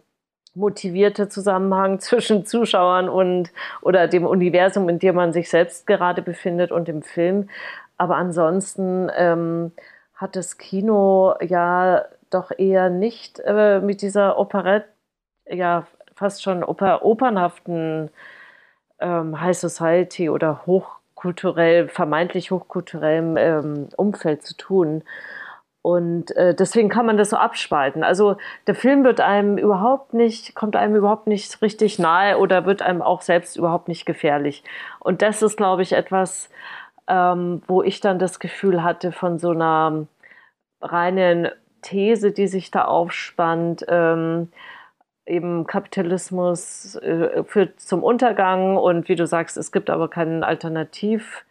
[0.54, 3.50] motivierte Zusammenhang zwischen Zuschauern und
[3.82, 7.48] oder dem Universum, in dem man sich selbst gerade befindet und dem Film.
[7.96, 9.72] Aber ansonsten ähm,
[10.14, 14.88] hat das Kino ja doch eher nicht äh, mit dieser Operette,
[15.48, 18.10] ja fast schon oper opernhaften
[19.00, 25.02] ähm, High Society oder hochkulturell, vermeintlich hochkulturellem ähm, Umfeld zu tun.
[25.84, 28.04] Und äh, deswegen kann man das so abspalten.
[28.04, 32.80] Also der Film wird einem überhaupt nicht, kommt einem überhaupt nicht richtig nahe oder wird
[32.80, 34.64] einem auch selbst überhaupt nicht gefährlich.
[34.98, 36.48] Und das ist, glaube ich, etwas,
[37.06, 40.06] ähm, wo ich dann das Gefühl hatte von so einer
[40.80, 41.50] reinen
[41.82, 43.84] These, die sich da aufspannt.
[43.86, 44.48] Ähm,
[45.26, 51.44] eben Kapitalismus äh, führt zum Untergang und wie du sagst, es gibt aber keinen Alternativ,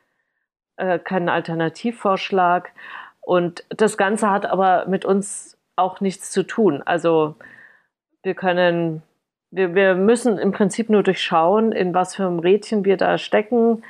[0.77, 2.71] äh, keinen Alternativvorschlag.
[3.25, 6.83] Und das Ganze hat aber mit uns auch nichts zu tun.
[6.83, 7.35] Also
[8.21, 9.01] wir können,
[9.51, 13.83] wir, wir müssen im Prinzip nur durchschauen, in was für einem Rädchen wir da stecken.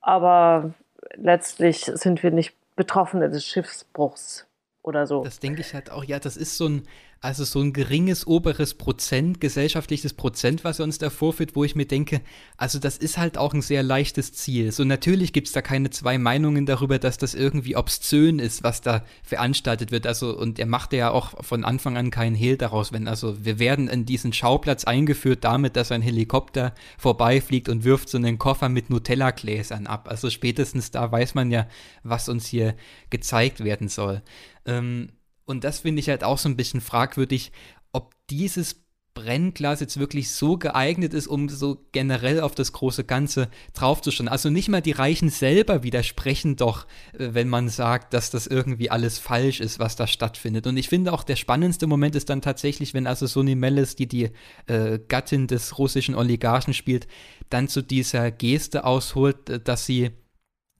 [0.00, 0.74] Aber
[1.14, 4.46] letztlich sind wir nicht Betroffene des Schiffsbruchs
[4.82, 5.24] oder so.
[5.24, 6.88] Das denke ich halt auch, ja, das ist so ein,
[7.20, 11.74] also so ein geringes oberes Prozent, gesellschaftliches Prozent, was er uns da vorführt, wo ich
[11.74, 12.20] mir denke,
[12.56, 14.70] also das ist halt auch ein sehr leichtes Ziel.
[14.70, 18.80] So natürlich gibt es da keine zwei Meinungen darüber, dass das irgendwie obszön ist, was
[18.80, 20.06] da veranstaltet wird.
[20.06, 23.58] Also, und er machte ja auch von Anfang an keinen Hehl daraus, wenn, also wir
[23.58, 28.68] werden in diesen Schauplatz eingeführt damit, dass ein Helikopter vorbeifliegt und wirft so einen Koffer
[28.68, 30.08] mit Nutella-Gläsern ab.
[30.08, 31.66] Also spätestens da weiß man ja,
[32.02, 32.76] was uns hier
[33.10, 34.22] gezeigt werden soll.
[34.66, 35.08] Ähm,
[35.46, 37.52] und das finde ich halt auch so ein bisschen fragwürdig,
[37.92, 38.86] ob dieses
[39.16, 44.28] Brennglas jetzt wirklich so geeignet ist, um so generell auf das große Ganze draufzuschauen.
[44.28, 48.90] Also nicht mal die Reichen selber widersprechen doch, äh, wenn man sagt, dass das irgendwie
[48.90, 50.66] alles falsch ist, was da stattfindet.
[50.66, 54.06] Und ich finde auch der spannendste Moment ist dann tatsächlich, wenn also Sonny Mellis, die
[54.06, 54.30] die
[54.66, 57.08] äh, Gattin des russischen Oligarchen spielt,
[57.48, 60.10] dann zu dieser Geste ausholt, äh, dass sie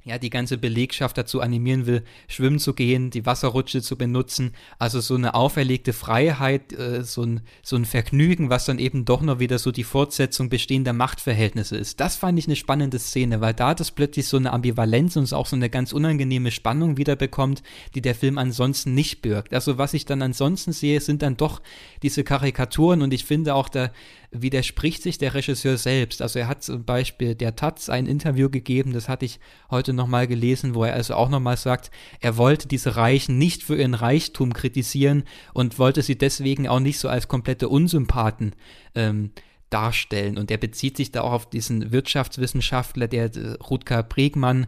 [0.06, 4.52] ja, die ganze Belegschaft dazu animieren will, schwimmen zu gehen, die Wasserrutsche zu benutzen.
[4.78, 9.20] Also so eine auferlegte Freiheit, äh, so, ein, so ein Vergnügen, was dann eben doch
[9.20, 11.98] noch wieder so die Fortsetzung bestehender Machtverhältnisse ist.
[11.98, 15.46] Das fand ich eine spannende Szene, weil da das plötzlich so eine Ambivalenz und auch
[15.46, 17.64] so eine ganz unangenehme Spannung wieder bekommt,
[17.96, 19.52] die der Film ansonsten nicht birgt.
[19.52, 21.60] Also was ich dann ansonsten sehe, sind dann doch
[22.04, 23.90] diese Karikaturen und ich finde auch, da
[24.30, 26.22] widerspricht sich der Regisseur selbst.
[26.22, 30.26] Also er hat zum Beispiel der Taz ein Interview gegeben, das hatte ich heute nochmal
[30.26, 34.52] gelesen, wo er also auch nochmal sagt, er wollte diese Reichen nicht für ihren Reichtum
[34.52, 35.24] kritisieren
[35.54, 38.54] und wollte sie deswegen auch nicht so als komplette Unsympathen
[38.94, 39.30] ähm,
[39.70, 40.38] darstellen.
[40.38, 44.66] Und er bezieht sich da auch auf diesen Wirtschaftswissenschaftler, der äh, Rutger Bregmann,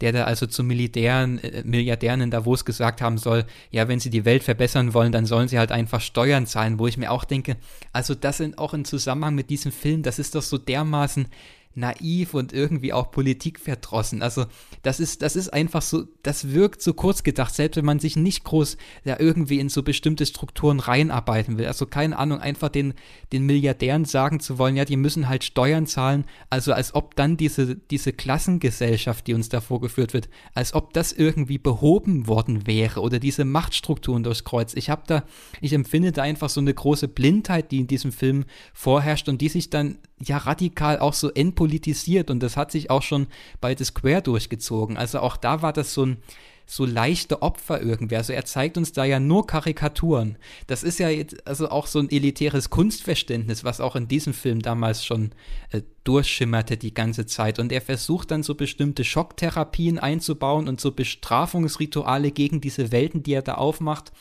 [0.00, 4.10] der da also zu Militären, äh, Milliardären in Davos gesagt haben soll, ja, wenn sie
[4.10, 7.24] die Welt verbessern wollen, dann sollen sie halt einfach Steuern zahlen, wo ich mir auch
[7.24, 7.56] denke,
[7.92, 11.28] also das sind auch im Zusammenhang mit diesem Film, das ist doch so dermaßen
[11.74, 14.22] naiv und irgendwie auch politikverdrossen.
[14.22, 14.46] Also
[14.82, 18.16] das ist, das ist einfach so, das wirkt so kurz gedacht, selbst wenn man sich
[18.16, 21.66] nicht groß ja, irgendwie in so bestimmte Strukturen reinarbeiten will.
[21.66, 22.94] Also keine Ahnung, einfach den,
[23.32, 27.36] den Milliardären sagen zu wollen, ja, die müssen halt Steuern zahlen, also als ob dann
[27.36, 33.00] diese, diese Klassengesellschaft, die uns da vorgeführt wird, als ob das irgendwie behoben worden wäre
[33.00, 34.74] oder diese Machtstrukturen durchs Kreuz.
[34.74, 35.24] Ich habe da,
[35.60, 39.48] ich empfinde da einfach so eine große Blindheit, die in diesem Film vorherrscht und die
[39.48, 39.98] sich dann
[40.28, 43.26] ja radikal auch so entpolitisiert und das hat sich auch schon
[43.60, 44.96] bei The Square durchgezogen.
[44.96, 46.18] Also auch da war das so ein
[46.66, 48.16] so leichte Opfer irgendwie.
[48.16, 50.38] Also er zeigt uns da ja nur Karikaturen.
[50.66, 54.62] Das ist ja jetzt also auch so ein elitäres Kunstverständnis, was auch in diesem Film
[54.62, 55.32] damals schon
[55.70, 57.58] äh, durchschimmerte die ganze Zeit.
[57.58, 63.34] Und er versucht dann so bestimmte Schocktherapien einzubauen und so Bestrafungsrituale gegen diese Welten, die
[63.34, 64.12] er da aufmacht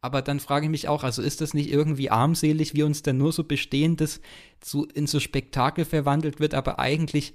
[0.00, 3.18] aber dann frage ich mich auch, also ist das nicht irgendwie armselig, wie uns dann
[3.18, 4.20] nur so Bestehendes
[4.60, 7.34] zu, in so Spektakel verwandelt wird, aber eigentlich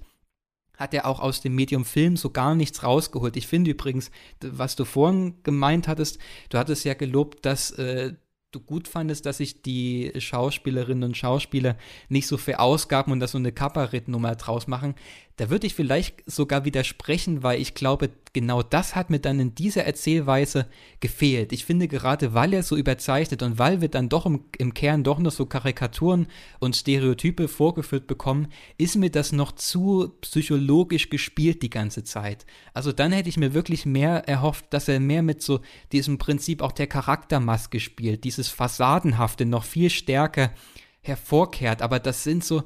[0.77, 3.37] hat er auch aus dem Medium Film so gar nichts rausgeholt.
[3.37, 4.11] Ich finde übrigens,
[4.41, 8.13] was du vorhin gemeint hattest, du hattest ja gelobt, dass äh,
[8.51, 11.77] du gut fandest, dass sich die Schauspielerinnen und Schauspieler
[12.09, 14.95] nicht so verausgaben und da so eine Kabarettnummer draus machen.
[15.37, 19.53] Da würde ich vielleicht sogar widersprechen, weil ich glaube, genau das hat mir dann in
[19.53, 20.65] dieser Erzählweise
[21.01, 21.51] gefehlt.
[21.51, 25.03] Ich finde gerade, weil er so überzeichnet und weil wir dann doch im, im Kern
[25.03, 26.27] doch noch so Karikaturen
[26.59, 32.45] und Stereotype vorgeführt bekommen, ist mir das noch zu psychologisch gespielt die ganze Zeit.
[32.73, 35.59] Also dann hätte ich mir wirklich mehr erhofft, dass er mehr mit so
[35.91, 40.53] diesem Prinzip auch der Charaktermaske spielt, dieses Fassadenhafte noch viel stärker
[41.01, 41.81] hervorkehrt.
[41.81, 42.63] Aber das sind so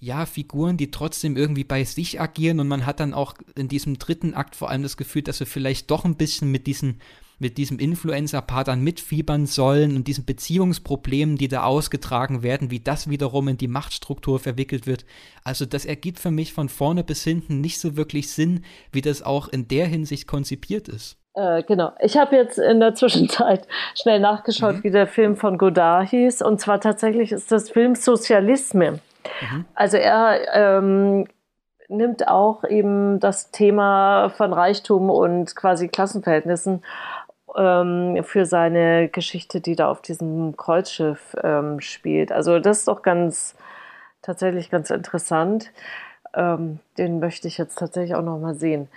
[0.00, 3.98] ja, Figuren, die trotzdem irgendwie bei sich agieren und man hat dann auch in diesem
[3.98, 7.00] dritten Akt vor allem das Gefühl, dass wir vielleicht doch ein bisschen mit diesen
[7.40, 13.08] mit diesem Influencer-Paar dann mitfiebern sollen und diesen Beziehungsproblemen, die da ausgetragen werden, wie das
[13.08, 15.04] wiederum in die Machtstruktur verwickelt wird.
[15.44, 19.22] Also das ergibt für mich von vorne bis hinten nicht so wirklich Sinn, wie das
[19.22, 21.16] auch in der Hinsicht konzipiert ist.
[21.34, 21.92] Äh, genau.
[22.00, 24.84] Ich habe jetzt in der Zwischenzeit schnell nachgeschaut, mhm.
[24.84, 26.42] wie der Film von Godard hieß.
[26.42, 28.98] Und zwar tatsächlich ist das Film Sozialisme.
[29.40, 29.64] Mhm.
[29.74, 31.26] Also er ähm,
[31.88, 36.84] nimmt auch eben das Thema von Reichtum und quasi Klassenverhältnissen
[37.56, 42.32] ähm, für seine Geschichte, die da auf diesem Kreuzschiff ähm, spielt.
[42.32, 43.56] Also das ist doch ganz
[44.22, 45.72] tatsächlich ganz interessant.
[46.34, 48.88] Ähm, den möchte ich jetzt tatsächlich auch noch mal sehen.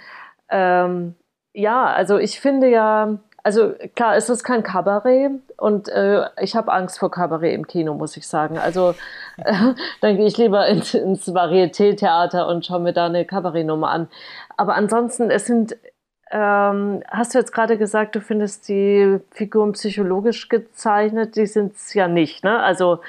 [0.49, 1.15] Ähm,
[1.53, 6.71] ja, also ich finde ja, also klar, es ist kein Kabarett und äh, ich habe
[6.71, 8.57] Angst vor Kabarett im Kino, muss ich sagen.
[8.57, 8.95] Also
[9.37, 9.53] äh,
[10.01, 14.07] dann gehe ich lieber ins, ins Varieté-Theater und schaue mir da eine Kabarettnummer an.
[14.57, 15.75] Aber ansonsten, es sind,
[16.31, 21.93] ähm, hast du jetzt gerade gesagt, du findest die Figuren psychologisch gezeichnet, die sind es
[21.93, 22.59] ja nicht, ne?
[22.59, 22.99] Also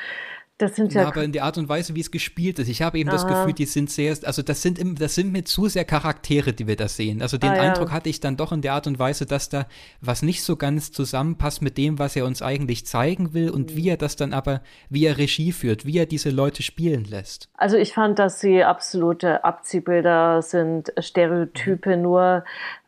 [0.62, 2.68] das sind ja, ja aber in der Art und Weise, wie es gespielt ist.
[2.68, 3.16] Ich habe eben Aha.
[3.16, 6.68] das Gefühl, die sind sehr, also das sind, das sind mir zu sehr Charaktere, die
[6.68, 7.20] wir da sehen.
[7.20, 7.94] Also den ah, Eindruck ja.
[7.94, 9.66] hatte ich dann doch in der Art und Weise, dass da
[10.00, 13.76] was nicht so ganz zusammenpasst mit dem, was er uns eigentlich zeigen will und mhm.
[13.76, 17.48] wie er das dann aber, wie er Regie führt, wie er diese Leute spielen lässt.
[17.54, 22.02] Also ich fand, dass sie absolute Abziehbilder sind, Stereotype mhm.
[22.02, 22.44] nur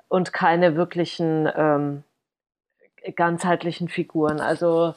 [0.08, 2.04] und keine wirklichen ähm,
[3.16, 4.40] ganzheitlichen Figuren.
[4.40, 4.94] Also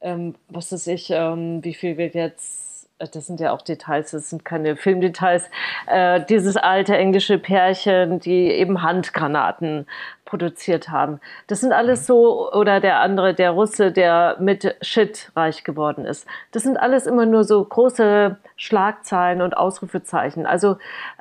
[0.00, 4.12] ähm, was weiß ich, ähm, wie viel wird jetzt äh, das sind ja auch Details,
[4.12, 5.50] das sind keine Filmdetails,
[5.86, 9.86] äh, dieses alte englische Pärchen, die eben Handgranaten
[10.24, 11.20] produziert haben.
[11.48, 16.26] Das sind alles so, oder der andere, der Russe, der mit Shit reich geworden ist.
[16.52, 20.46] Das sind alles immer nur so große Schlagzeilen und Ausrufezeichen.
[20.46, 20.76] Also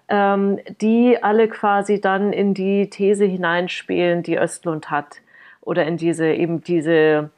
[0.10, 5.22] ähm, die alle quasi dann in die These hineinspielen, die Östlund hat.
[5.62, 7.32] Oder in diese, eben diese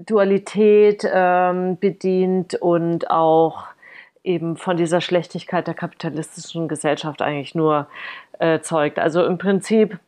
[0.00, 3.66] Dualität ähm, bedient und auch
[4.24, 7.88] eben von dieser Schlechtigkeit der kapitalistischen Gesellschaft eigentlich nur
[8.38, 8.98] äh, zeugt.
[8.98, 9.98] Also im Prinzip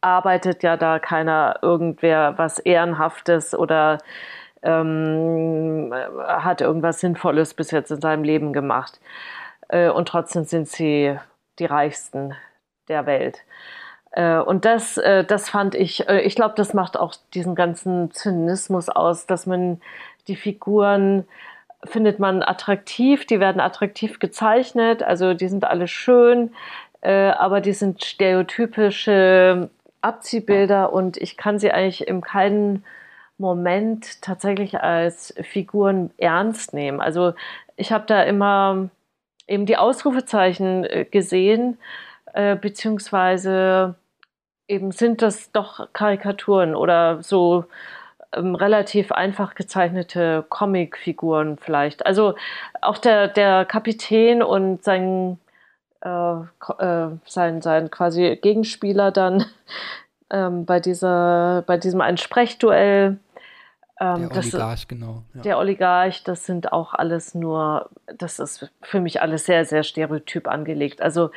[0.00, 3.98] arbeitet ja da keiner irgendwer was Ehrenhaftes oder
[4.62, 9.00] ähm, hat irgendwas Sinnvolles bis jetzt in seinem Leben gemacht.
[9.68, 11.16] Äh, und trotzdem sind sie
[11.58, 12.34] die Reichsten
[12.88, 13.42] der Welt.
[14.16, 18.88] Äh, und das, äh, das fand ich, ich glaube, das macht auch diesen ganzen Zynismus
[18.88, 19.80] aus, dass man
[20.26, 21.24] die Figuren
[21.84, 26.52] findet man attraktiv, die werden attraktiv gezeichnet, also die sind alle schön,
[27.00, 32.82] aber die sind stereotypische Abziehbilder und ich kann sie eigentlich in keinem
[33.38, 37.00] Moment tatsächlich als Figuren ernst nehmen.
[37.00, 37.34] Also
[37.76, 38.88] ich habe da immer
[39.46, 41.78] eben die Ausrufezeichen äh, gesehen,
[42.32, 43.94] äh, beziehungsweise
[44.68, 47.64] eben sind das doch Karikaturen oder so
[48.32, 52.06] ähm, relativ einfach gezeichnete Comicfiguren vielleicht.
[52.06, 52.34] Also
[52.80, 55.38] auch der, der Kapitän und sein,
[56.00, 59.44] äh, äh, sein, sein quasi Gegenspieler dann
[60.30, 63.18] ähm, bei, dieser, bei diesem ein Sprechduell
[63.98, 65.22] ähm, der Oligarch, das, genau.
[65.34, 65.42] Ja.
[65.42, 67.88] Der Oligarch, das sind auch alles nur,
[68.18, 71.00] das ist für mich alles sehr, sehr stereotyp angelegt.
[71.00, 71.30] Also,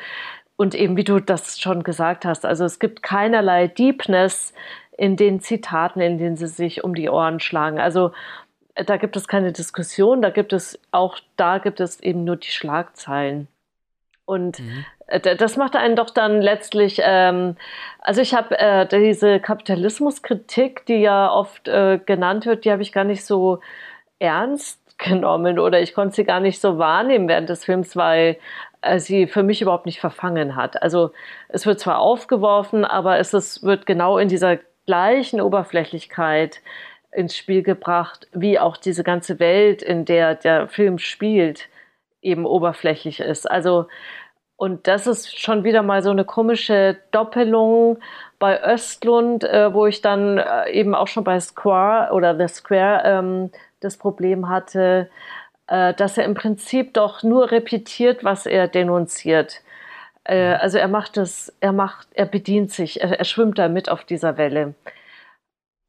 [0.60, 4.52] und eben wie du das schon gesagt hast, also es gibt keinerlei Deepness
[4.98, 7.80] in den Zitaten, in denen sie sich um die Ohren schlagen.
[7.80, 8.12] Also
[8.74, 12.50] da gibt es keine Diskussion, da gibt es auch, da gibt es eben nur die
[12.50, 13.48] Schlagzeilen.
[14.26, 14.84] Und mhm.
[15.06, 17.56] Äh, das macht einen doch dann letztlich, ähm,
[18.00, 22.92] also ich habe äh, diese Kapitalismuskritik, die ja oft äh, genannt wird, die habe ich
[22.92, 23.60] gar nicht so
[24.18, 28.36] ernst genommen oder ich konnte sie gar nicht so wahrnehmen während des Films, weil äh,
[28.98, 30.82] sie für mich überhaupt nicht verfangen hat.
[30.82, 31.12] Also
[31.48, 36.60] es wird zwar aufgeworfen, aber es ist, wird genau in dieser gleichen Oberflächlichkeit
[37.12, 41.68] ins Spiel gebracht, wie auch diese ganze Welt, in der der Film spielt,
[42.22, 43.50] eben oberflächlich ist.
[43.50, 43.86] Also
[44.56, 47.98] und das ist schon wieder mal so eine komische Doppelung
[48.38, 53.02] bei Östlund, äh, wo ich dann äh, eben auch schon bei Square oder The Square
[53.06, 53.50] ähm,
[53.80, 55.08] das Problem hatte,
[55.70, 59.62] äh, dass er im Prinzip doch nur repetiert, was er denunziert.
[60.24, 63.88] Äh, also er macht das, er macht, er bedient sich, er, er schwimmt da mit
[63.88, 64.74] auf dieser Welle.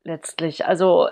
[0.04, 0.66] Letztlich.
[0.66, 1.10] Also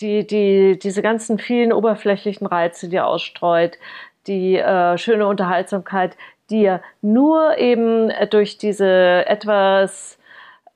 [0.00, 3.78] die, die, diese ganzen vielen oberflächlichen Reize, die er ausstreut,
[4.26, 6.16] die äh, schöne Unterhaltsamkeit,
[6.50, 10.18] die er nur eben durch diese etwas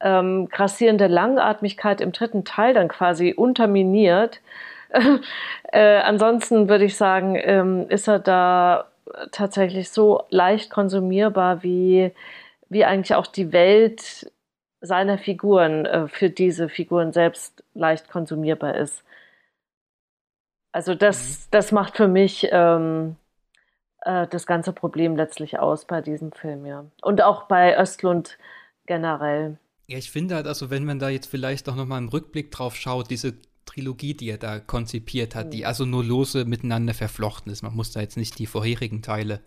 [0.01, 4.40] ähm, grassierende Langatmigkeit im dritten Teil dann quasi unterminiert.
[5.72, 8.91] äh, ansonsten würde ich sagen, ähm, ist er da
[9.32, 12.12] tatsächlich so leicht konsumierbar, wie,
[12.68, 14.30] wie eigentlich auch die Welt
[14.80, 19.03] seiner Figuren äh, für diese Figuren selbst leicht konsumierbar ist.
[20.72, 21.49] Also das, mhm.
[21.51, 23.16] das macht für mich ähm,
[24.03, 26.84] äh, das ganze Problem letztlich aus bei diesem Film, ja.
[27.03, 28.39] Und auch bei Östlund
[28.86, 29.59] generell.
[29.86, 32.76] Ja, ich finde halt, also wenn man da jetzt vielleicht auch nochmal im Rückblick drauf
[32.76, 33.34] schaut, diese
[33.69, 35.51] Trilogie, die er da konzipiert hat, mhm.
[35.51, 37.62] die also nur lose miteinander verflochten ist.
[37.62, 39.41] Man muss da jetzt nicht die vorherigen Teile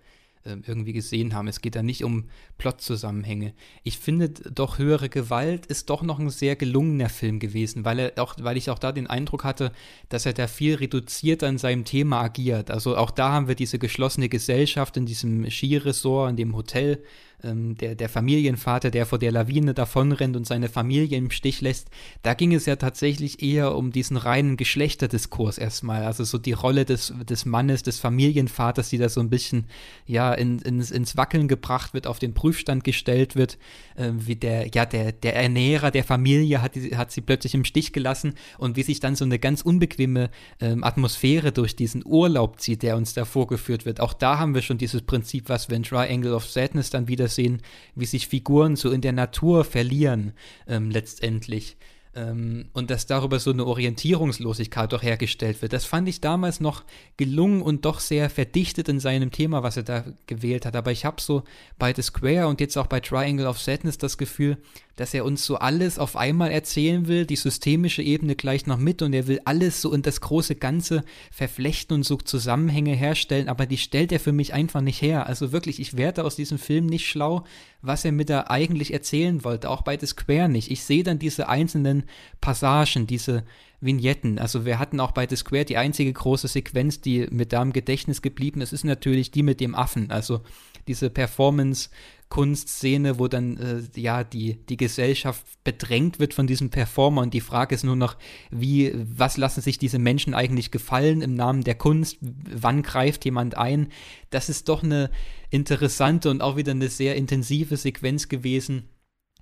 [0.44, 1.48] ähm, irgendwie gesehen haben.
[1.48, 2.26] Es geht da nicht um
[2.58, 3.54] Plotzusammenhänge.
[3.84, 8.14] Ich finde doch höhere Gewalt ist doch noch ein sehr gelungener Film gewesen, weil er
[8.18, 9.72] auch, weil ich auch da den Eindruck hatte,
[10.10, 12.72] dass er da viel reduzierter in seinem Thema agiert.
[12.72, 17.04] Also auch da haben wir diese geschlossene Gesellschaft in diesem Skiresort, in dem Hotel,
[17.44, 21.90] ähm, der, der Familienvater, der vor der Lawine davonrennt und seine Familie im Stich lässt,
[22.24, 26.04] da ging es ja tatsächlich eher um diesen reinen Geschlechterdiskurs erstmal.
[26.04, 29.66] Also so die Rolle des, des Mannes, des Familienvaters, die da so ein bisschen
[30.06, 33.58] ja in, ins, ins Wackeln gebracht wird, auf den Prüfstand gestellt wird,
[33.96, 37.94] äh, wie der, ja, der, der Ernährer der Familie hat, hat sie plötzlich im Stich
[37.94, 40.30] gelassen und wie sich dann so eine ganz unbequeme
[40.60, 44.00] ähm, Atmosphäre durch diesen Urlaub zieht, der uns da vorgeführt wird.
[44.00, 47.62] Auch da haben wir schon dieses Prinzip, was in Triangle of Sadness dann wieder sehen,
[47.96, 50.34] wie sich Figuren so in der Natur verlieren,
[50.68, 51.78] ähm, letztendlich.
[52.14, 55.72] Ähm, und dass darüber so eine Orientierungslosigkeit doch hergestellt wird.
[55.72, 56.84] Das fand ich damals noch
[57.16, 60.76] gelungen und doch sehr verdichtet in seinem Thema, was er da gewählt hat.
[60.76, 61.44] Aber ich habe so
[61.80, 64.58] bei The Square und jetzt auch bei Triangle of Sadness das Gefühl,
[64.98, 69.02] dass er uns so alles auf einmal erzählen will, die systemische Ebene gleich noch mit
[69.02, 73.66] und er will alles so in das große Ganze verflechten und so Zusammenhänge herstellen, aber
[73.66, 75.28] die stellt er für mich einfach nicht her.
[75.28, 77.46] Also wirklich, ich werde aus diesem Film nicht schlau,
[77.82, 80.72] was er mit da eigentlich erzählen wollte, auch bei The Square nicht.
[80.72, 82.04] Ich sehe dann diese einzelnen
[82.40, 83.44] Passagen, diese
[83.80, 84.38] Vignetten.
[84.38, 87.74] Also wir hatten auch bei The Square die einzige große Sequenz, die mit da im
[87.74, 90.12] Gedächtnis geblieben ist, ist natürlich die mit dem Affen.
[90.12, 90.42] Also
[90.88, 91.90] diese Performance
[92.32, 97.42] Kunstszene, wo dann äh, ja die, die Gesellschaft bedrängt wird von diesem Performer und die
[97.42, 98.18] Frage ist nur noch,
[98.50, 102.18] wie, was lassen sich diese Menschen eigentlich gefallen im Namen der Kunst?
[102.22, 103.90] Wann greift jemand ein?
[104.30, 105.12] Das ist doch eine
[105.50, 108.90] interessante und auch wieder eine sehr intensive Sequenz gewesen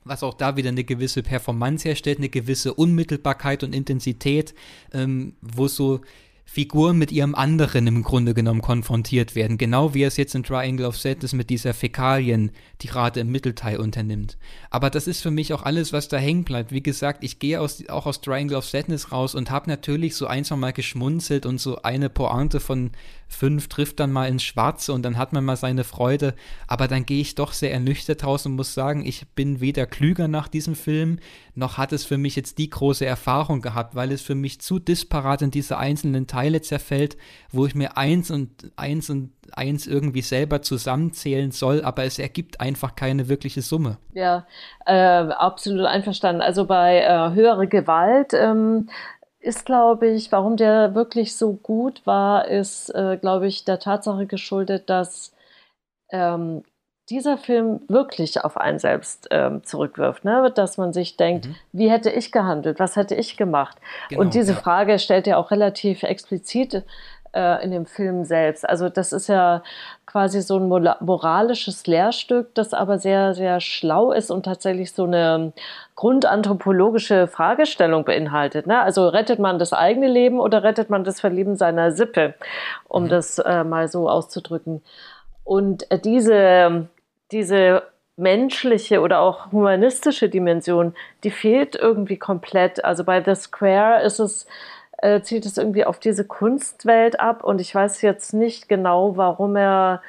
[0.06, 4.56] was auch da wieder eine gewisse Performance herstellt, eine gewisse Unmittelbarkeit und Intensität,
[4.94, 6.00] ähm, wo so
[6.52, 10.88] Figuren mit ihrem anderen im Grunde genommen konfrontiert werden, genau wie es jetzt in Triangle
[10.88, 14.36] of Sadness mit dieser Fäkalien-Tirade im Mittelteil unternimmt.
[14.72, 16.72] Aber das ist für mich auch alles, was da hängen bleibt.
[16.72, 20.26] Wie gesagt, ich gehe aus, auch aus Triangle of Sadness raus und habe natürlich so
[20.26, 22.89] ein, zwei Mal geschmunzelt und so eine Pointe von
[23.30, 26.34] fünf trifft dann mal ins Schwarze und dann hat man mal seine Freude.
[26.68, 30.28] Aber dann gehe ich doch sehr ernüchtert raus und muss sagen, ich bin weder klüger
[30.28, 31.20] nach diesem Film,
[31.56, 34.80] noch hat es für mich jetzt die große Erfahrung gehabt, weil es für mich zu
[34.80, 37.18] disparat in diese einzelnen Teile zerfällt,
[37.52, 42.62] wo ich mir eins und eins und eins irgendwie selber zusammenzählen soll, aber es ergibt
[42.62, 43.98] einfach keine wirkliche Summe.
[44.14, 44.46] Ja,
[44.86, 46.42] äh, absolut einverstanden.
[46.42, 48.90] Also bei äh, höhere Gewalt ähm,
[49.40, 54.26] ist, glaube ich, warum der wirklich so gut war, ist, äh, glaube ich, der Tatsache
[54.26, 55.34] geschuldet, dass
[56.12, 56.64] ähm,
[57.10, 60.52] dieser Film wirklich auf einen selbst ähm, zurückwirft, ne?
[60.54, 61.56] dass man sich denkt, mhm.
[61.72, 63.78] wie hätte ich gehandelt, was hätte ich gemacht?
[64.10, 64.60] Genau, und diese ja.
[64.60, 66.84] Frage stellt er auch relativ explizit
[67.34, 68.68] in dem Film selbst.
[68.68, 69.62] Also das ist ja
[70.06, 75.54] quasi so ein moralisches Lehrstück, das aber sehr, sehr schlau ist und tatsächlich so eine
[75.96, 78.66] grundanthropologische Fragestellung beinhaltet.
[78.66, 78.82] Ne?
[78.82, 82.34] Also rettet man das eigene Leben oder rettet man das Verlieben seiner Sippe,
[82.88, 83.10] um mhm.
[83.10, 84.82] das äh, mal so auszudrücken.
[85.44, 86.88] Und äh, diese,
[87.32, 87.84] diese
[88.20, 92.84] menschliche oder auch humanistische Dimension, die fehlt irgendwie komplett.
[92.84, 94.46] Also bei The Square ist es
[95.02, 99.56] äh, zielt es irgendwie auf diese Kunstwelt ab und ich weiß jetzt nicht genau, warum
[99.56, 100.02] er,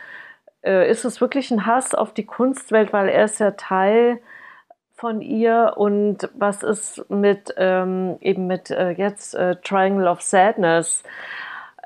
[0.62, 4.20] äh, ist es wirklich ein Hass auf die Kunstwelt, weil er ist ja Teil
[4.94, 11.02] von ihr und was ist mit ähm, eben mit äh, jetzt äh, Triangle of Sadness?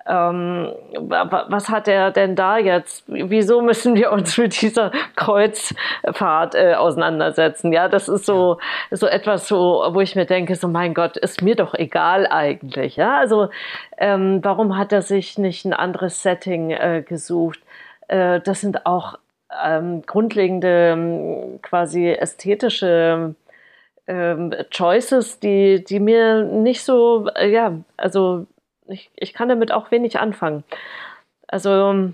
[0.07, 3.05] Ähm, was hat er denn da jetzt?
[3.07, 7.72] Wieso müssen wir uns mit dieser Kreuzfahrt äh, auseinandersetzen?
[7.72, 8.59] Ja, das ist so,
[8.90, 12.96] so etwas so, wo ich mir denke, so mein Gott, ist mir doch egal eigentlich.
[12.96, 13.48] Ja, also
[13.96, 17.61] ähm, warum hat er sich nicht ein anderes Setting äh, gesucht?
[18.09, 19.18] Äh, das sind auch
[19.64, 23.34] ähm, grundlegende ähm, quasi ästhetische
[24.07, 28.46] ähm, Choices, die, die mir nicht so, äh, ja, also
[28.87, 30.64] ich, ich kann damit auch wenig anfangen.
[31.49, 32.12] Also,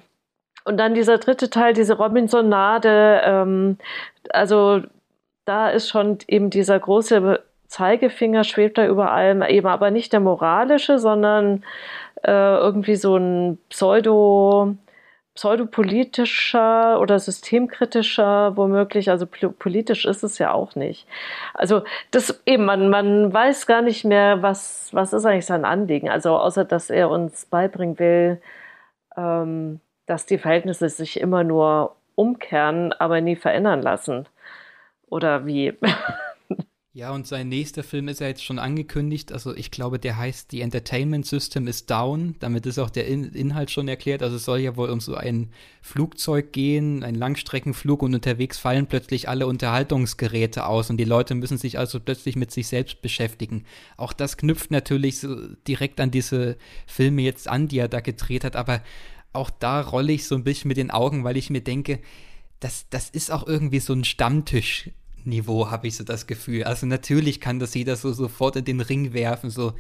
[0.65, 3.79] und dann dieser dritte Teil, diese Robinsonade, ähm,
[4.31, 4.83] also
[5.45, 10.21] da ist schon eben dieser große Zeigefinger schwebt da über allem, eben aber nicht der
[10.21, 11.65] moralische, sondern
[12.23, 14.77] äh, irgendwie so ein Pseudo,
[15.35, 21.07] pseudopolitischer oder systemkritischer womöglich, also politisch ist es ja auch nicht.
[21.55, 26.11] Also das eben, man, man weiß gar nicht mehr, was, was ist eigentlich sein Anliegen.
[26.11, 28.43] Also außer, dass er uns beibringen will,
[29.17, 34.27] ähm, dass die Verhältnisse sich immer nur umkehren, aber nie verändern lassen.
[35.09, 35.75] Oder wie?
[36.93, 39.31] Ja, und sein nächster Film ist ja jetzt schon angekündigt.
[39.31, 42.35] Also ich glaube, der heißt The Entertainment System is Down.
[42.41, 44.25] Damit ist auch der In Inhalt schon erklärt.
[44.25, 48.89] Also es soll ja wohl um so ein Flugzeug gehen, ein Langstreckenflug und unterwegs fallen
[48.89, 53.67] plötzlich alle Unterhaltungsgeräte aus und die Leute müssen sich also plötzlich mit sich selbst beschäftigen.
[53.97, 55.37] Auch das knüpft natürlich so
[55.69, 56.57] direkt an diese
[56.89, 58.57] Filme jetzt an, die er da gedreht hat.
[58.57, 58.83] Aber
[59.33, 62.01] auch da rolle ich so ein bisschen mit den Augen, weil ich mir denke,
[62.59, 64.91] das, das ist auch irgendwie so ein Stammtisch
[65.25, 66.65] Niveau, habe ich so das Gefühl.
[66.65, 69.75] Also natürlich kann das jeder so sofort in den Ring werfen, so,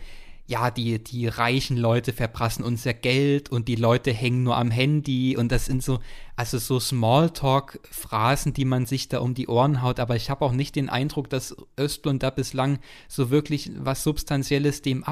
[0.50, 5.36] ja, die, die reichen Leute verprassen unser Geld und die Leute hängen nur am Handy
[5.36, 6.00] und das sind so,
[6.34, 10.52] also so Smalltalk-Phrasen, die man sich da um die Ohren haut, aber ich habe auch
[10.52, 15.04] nicht den Eindruck, dass Östlund da bislang so wirklich was Substanzielles dem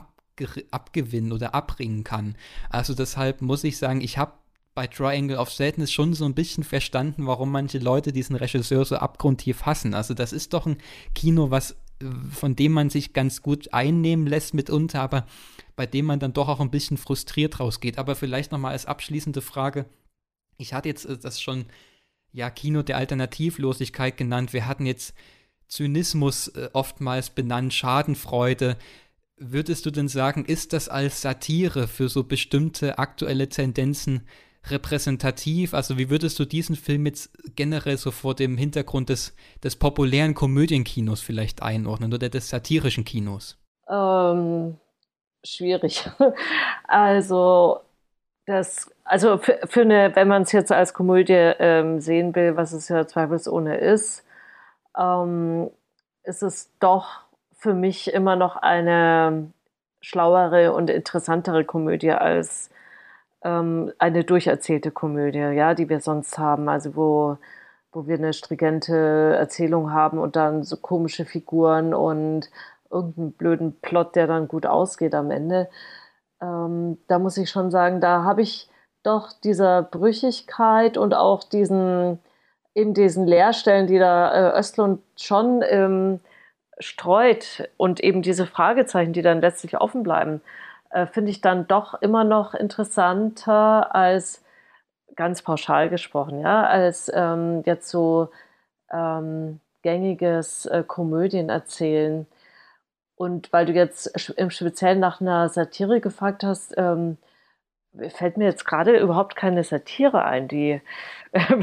[0.73, 2.35] abgewinnen oder abbringen kann.
[2.69, 4.33] Also deshalb muss ich sagen, ich habe
[4.79, 8.95] bei Triangle of Sadness schon so ein bisschen verstanden, warum manche Leute diesen Regisseur so
[8.95, 9.93] abgrundtief hassen.
[9.93, 10.79] Also das ist doch ein
[11.17, 11.75] Kino, was
[12.31, 15.27] von dem man sich ganz gut einnehmen lässt mitunter, aber
[15.75, 17.99] bei dem man dann doch auch ein bisschen frustriert rausgeht.
[17.99, 19.87] Aber vielleicht nochmal als abschließende Frage.
[20.59, 21.65] Ich hatte jetzt äh, das schon,
[22.31, 24.53] ja, Kino der Alternativlosigkeit genannt.
[24.53, 25.13] Wir hatten jetzt
[25.67, 28.79] Zynismus äh, oftmals benannt, Schadenfreude.
[29.39, 34.23] Würdest du denn sagen, ist das als Satire für so bestimmte aktuelle Tendenzen
[34.71, 35.75] repräsentativ?
[35.75, 40.35] Also wie würdest du diesen Film jetzt generell so vor dem Hintergrund des, des populären
[40.35, 43.59] Komödienkinos vielleicht einordnen oder des satirischen Kinos?
[43.89, 44.77] Ähm,
[45.45, 46.09] schwierig.
[46.91, 47.81] Also
[48.47, 52.73] das, also für, für eine, wenn man es jetzt als Komödie ähm, sehen will, was
[52.73, 54.25] es ja zweifelsohne ist,
[54.97, 55.71] ähm,
[56.23, 57.21] ist es doch
[57.53, 59.53] für mich immer noch eine
[60.01, 62.71] schlauere und interessantere Komödie als
[63.43, 67.39] ähm, eine durcherzählte Komödie, ja, die wir sonst haben, also wo,
[67.93, 72.51] wo wir eine stringente Erzählung haben und dann so komische Figuren und
[72.91, 75.69] irgendeinen blöden Plot, der dann gut ausgeht am Ende.
[76.43, 78.71] Ähm, da muss ich schon sagen, da habe ich
[79.03, 82.21] doch dieser Brüchigkeit und auch diesen
[82.79, 86.21] eben diesen Leerstellen, die da äh, Östlund schon ähm,
[86.79, 90.41] streut und eben diese Fragezeichen, die dann letztlich offen bleiben,
[90.91, 94.45] äh, finde ich dann doch immer noch interessanter als
[95.17, 98.29] ganz pauschal gesprochen, ja, als ähm, jetzt so
[98.93, 102.27] ähm, gängiges äh, Komödien erzählen.
[103.17, 107.19] Und weil du jetzt im Speziellen nach einer Satire gefragt hast, ähm,
[108.11, 110.81] fällt mir jetzt gerade überhaupt keine Satire ein, die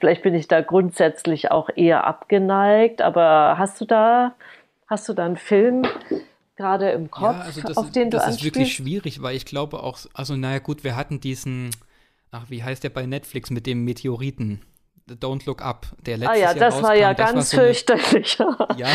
[0.00, 4.34] vielleicht bin ich da grundsätzlich auch eher abgeneigt, aber hast du da
[4.88, 5.86] hast du da einen Film
[6.58, 9.82] gerade im Kopf, ja, also auf den du Das ist wirklich schwierig, weil ich glaube
[9.82, 11.70] auch, also naja gut, wir hatten diesen,
[12.32, 14.60] ach wie heißt der bei Netflix mit dem Meteoriten?
[15.08, 18.38] Don't Look Up, der letzte Ah ja, das war ja das ganz war so fürchterlich.
[18.76, 18.88] ja,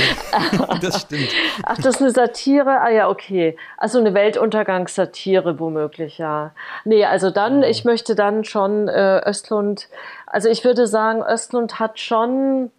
[0.79, 1.29] das stimmt.
[1.63, 2.81] Ach, das ist eine Satire?
[2.81, 3.57] Ah ja, okay.
[3.77, 6.53] Also eine Weltuntergangssatire womöglich, ja.
[6.85, 7.67] Nee, also dann, oh.
[7.67, 9.89] ich möchte dann schon äh, Östlund,
[10.27, 12.69] also ich würde sagen, Östlund hat schon,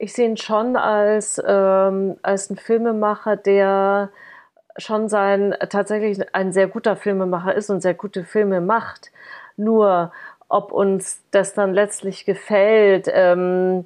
[0.00, 4.08] ich sehe ihn schon als, ähm, als ein Filmemacher, der
[4.78, 9.12] schon sein, tatsächlich ein sehr guter Filmemacher ist und sehr gute Filme macht.
[9.58, 10.10] Nur
[10.48, 13.84] ob uns das dann letztlich gefällt, ähm,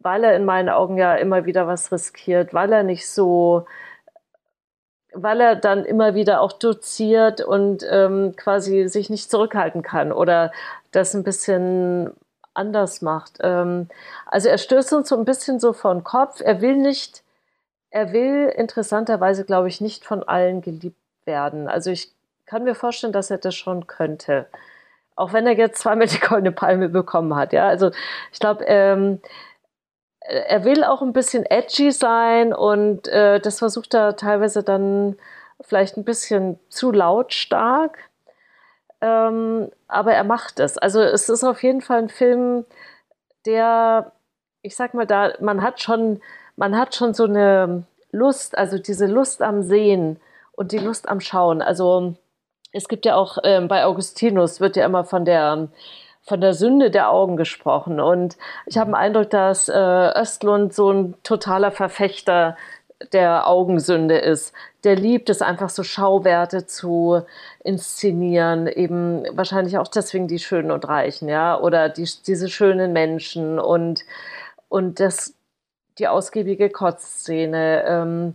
[0.00, 3.66] weil er in meinen Augen ja immer wieder was riskiert, weil er nicht so,
[5.12, 10.50] weil er dann immer wieder auch doziert und ähm, quasi sich nicht zurückhalten kann oder
[10.90, 12.10] das ein bisschen
[12.54, 13.38] anders macht.
[13.40, 13.88] Ähm,
[14.26, 16.40] also er stößt uns so ein bisschen so vor den Kopf.
[16.40, 17.22] Er will nicht,
[17.90, 21.68] er will interessanterweise, glaube ich, nicht von allen geliebt werden.
[21.68, 22.12] Also ich
[22.46, 24.46] kann mir vorstellen, dass er das schon könnte
[25.16, 27.52] auch wenn er jetzt zweimal die goldene Palme bekommen hat.
[27.52, 27.90] Ja, also
[28.32, 29.20] ich glaube, ähm,
[30.20, 35.16] er will auch ein bisschen edgy sein und äh, das versucht er teilweise dann
[35.60, 37.98] vielleicht ein bisschen zu lautstark.
[39.04, 40.78] Ähm, aber er macht es.
[40.78, 42.64] Also es ist auf jeden Fall ein Film,
[43.44, 44.12] der,
[44.62, 46.22] ich sag mal, da, man hat schon,
[46.56, 50.20] man hat schon so eine Lust, also diese Lust am Sehen
[50.52, 51.60] und die Lust am Schauen.
[51.60, 52.14] Also
[52.72, 55.68] es gibt ja auch ähm, bei Augustinus wird ja immer von der
[56.22, 58.00] von der Sünde der Augen gesprochen.
[58.00, 62.56] Und ich habe den Eindruck, dass äh, Östlund so ein totaler Verfechter
[63.12, 64.52] der Augensünde ist.
[64.84, 67.22] Der liebt es einfach so Schauwerte zu
[67.62, 73.58] inszenieren, eben wahrscheinlich auch deswegen die Schönen und Reichen, ja, oder die, diese schönen Menschen
[73.58, 74.04] und,
[74.68, 75.34] und das,
[75.98, 77.84] die ausgiebige Kotzszene.
[77.86, 78.34] Ähm,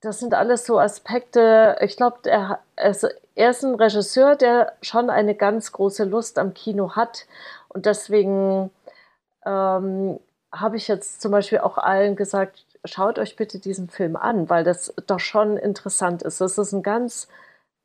[0.00, 1.76] das sind alles so Aspekte.
[1.80, 2.90] Ich glaube, er, er
[3.50, 7.26] ist ein Regisseur, der schon eine ganz große Lust am Kino hat.
[7.68, 8.70] Und deswegen
[9.46, 10.20] ähm,
[10.52, 14.64] habe ich jetzt zum Beispiel auch allen gesagt, schaut euch bitte diesen Film an, weil
[14.64, 16.40] das doch schon interessant ist.
[16.40, 17.28] Das ist ein ganz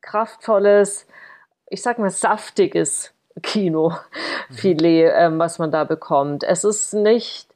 [0.00, 1.06] kraftvolles,
[1.68, 5.12] ich sag mal, saftiges Kino-Filet, mhm.
[5.14, 6.42] ähm, was man da bekommt.
[6.44, 7.50] Es ist nicht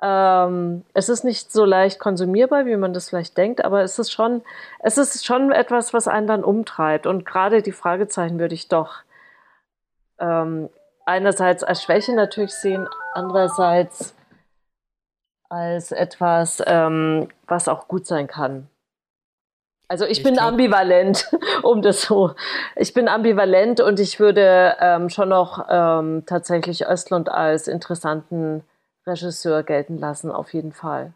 [0.00, 4.12] ähm, es ist nicht so leicht konsumierbar, wie man das vielleicht denkt, aber es ist
[4.12, 4.42] schon,
[4.78, 7.06] es ist schon etwas, was einen dann umtreibt.
[7.06, 8.98] Und gerade die Fragezeichen würde ich doch
[10.20, 10.68] ähm,
[11.04, 14.14] einerseits als Schwäche natürlich sehen, andererseits
[15.48, 18.68] als etwas, ähm, was auch gut sein kann.
[19.88, 20.48] Also ich, ich bin glaub...
[20.48, 21.30] ambivalent,
[21.62, 22.34] um das so.
[22.76, 28.62] Ich bin ambivalent und ich würde ähm, schon noch ähm, tatsächlich Östlund als interessanten
[29.06, 31.14] Regisseur gelten lassen, auf jeden Fall.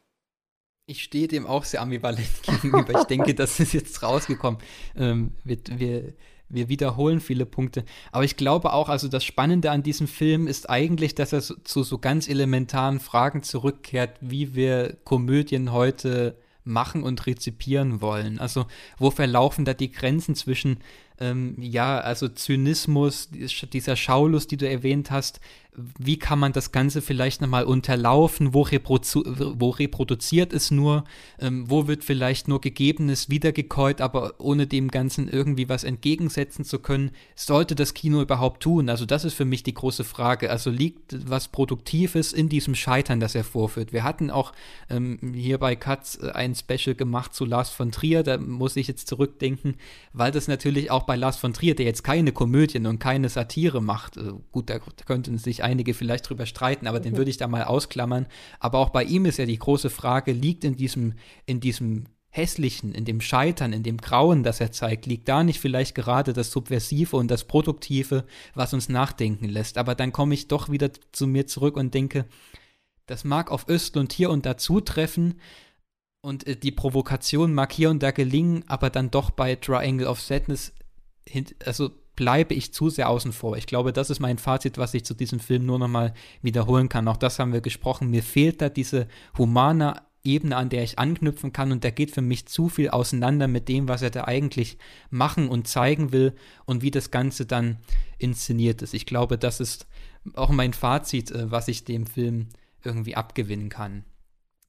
[0.86, 2.98] Ich stehe dem auch sehr ambivalent gegenüber.
[2.98, 4.60] Ich denke, das ist jetzt rausgekommen.
[4.96, 6.14] Ähm, wir, wir,
[6.52, 7.84] wir wiederholen viele Punkte.
[8.12, 11.82] Aber ich glaube auch, also das Spannende an diesem Film ist eigentlich, dass er zu
[11.82, 18.38] so ganz elementaren Fragen zurückkehrt, wie wir Komödien heute machen und rezipieren wollen.
[18.38, 18.66] Also
[18.98, 20.78] wo verlaufen da die Grenzen zwischen
[21.20, 25.40] ähm, ja, also Zynismus, dieser Schaulust, die du erwähnt hast,
[25.74, 29.24] wie kann man das Ganze vielleicht nochmal unterlaufen, wo, reprodu
[29.58, 31.04] wo reproduziert es nur,
[31.38, 36.78] ähm, wo wird vielleicht nur Gegebenes wiedergekäut, aber ohne dem Ganzen irgendwie was entgegensetzen zu
[36.78, 38.90] können, sollte das Kino überhaupt tun?
[38.90, 40.50] Also das ist für mich die große Frage.
[40.50, 43.94] Also liegt was Produktives in diesem Scheitern, das er vorführt?
[43.94, 44.52] Wir hatten auch
[44.90, 48.88] ähm, hier bei Katz äh, ein Special gemacht zu Lars von Trier, da muss ich
[48.88, 49.76] jetzt zurückdenken,
[50.12, 53.80] weil das natürlich auch bei Lars von Trier, der jetzt keine Komödien und keine Satire
[53.80, 57.04] macht, äh, gut, da könnten sich einige vielleicht drüber streiten, aber mhm.
[57.04, 58.26] den würde ich da mal ausklammern.
[58.60, 61.14] Aber auch bei ihm ist ja die große Frage, liegt in diesem,
[61.46, 65.60] in diesem Hässlichen, in dem Scheitern, in dem Grauen, das er zeigt, liegt da nicht
[65.60, 68.24] vielleicht gerade das Subversive und das Produktive,
[68.54, 69.76] was uns nachdenken lässt.
[69.76, 72.24] Aber dann komme ich doch wieder zu mir zurück und denke,
[73.04, 75.34] das mag auf Östlund hier und da zutreffen
[76.22, 80.20] und äh, die Provokation mag hier und da gelingen, aber dann doch bei Triangle of
[80.20, 80.72] Sadness,
[81.64, 83.56] also bleibe ich zu sehr außen vor.
[83.56, 87.08] Ich glaube, das ist mein Fazit, was ich zu diesem Film nur nochmal wiederholen kann.
[87.08, 88.10] Auch das haben wir gesprochen.
[88.10, 89.08] Mir fehlt da diese
[89.38, 93.48] humane Ebene, an der ich anknüpfen kann und da geht für mich zu viel auseinander
[93.48, 94.78] mit dem, was er da eigentlich
[95.10, 96.34] machen und zeigen will
[96.64, 97.78] und wie das Ganze dann
[98.18, 98.94] inszeniert ist.
[98.94, 99.88] Ich glaube, das ist
[100.34, 102.50] auch mein Fazit, äh, was ich dem Film
[102.84, 104.04] irgendwie abgewinnen kann.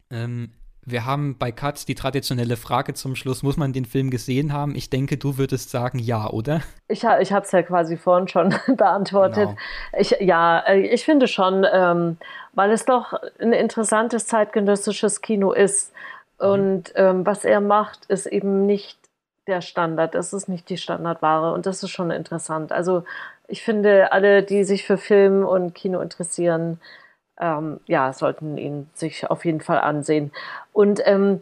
[0.09, 0.53] Ähm,
[0.85, 4.75] wir haben bei Katz die traditionelle Frage zum Schluss, muss man den Film gesehen haben?
[4.75, 6.61] Ich denke, du würdest sagen ja, oder?
[6.87, 9.49] Ich, ich habe es ja quasi vorhin schon beantwortet.
[9.49, 9.57] Genau.
[9.97, 12.17] Ich, ja, äh, ich finde schon, ähm,
[12.53, 15.93] weil es doch ein interessantes zeitgenössisches Kino ist.
[16.39, 16.47] Mhm.
[16.47, 18.97] Und ähm, was er macht, ist eben nicht
[19.47, 20.15] der Standard.
[20.15, 21.53] Es ist nicht die Standardware.
[21.53, 22.71] Und das ist schon interessant.
[22.71, 23.03] Also
[23.47, 26.79] ich finde, alle, die sich für Film und Kino interessieren,
[27.43, 30.31] ähm, ja, sollten ihn sich auf jeden Fall ansehen.
[30.71, 31.41] Und ähm,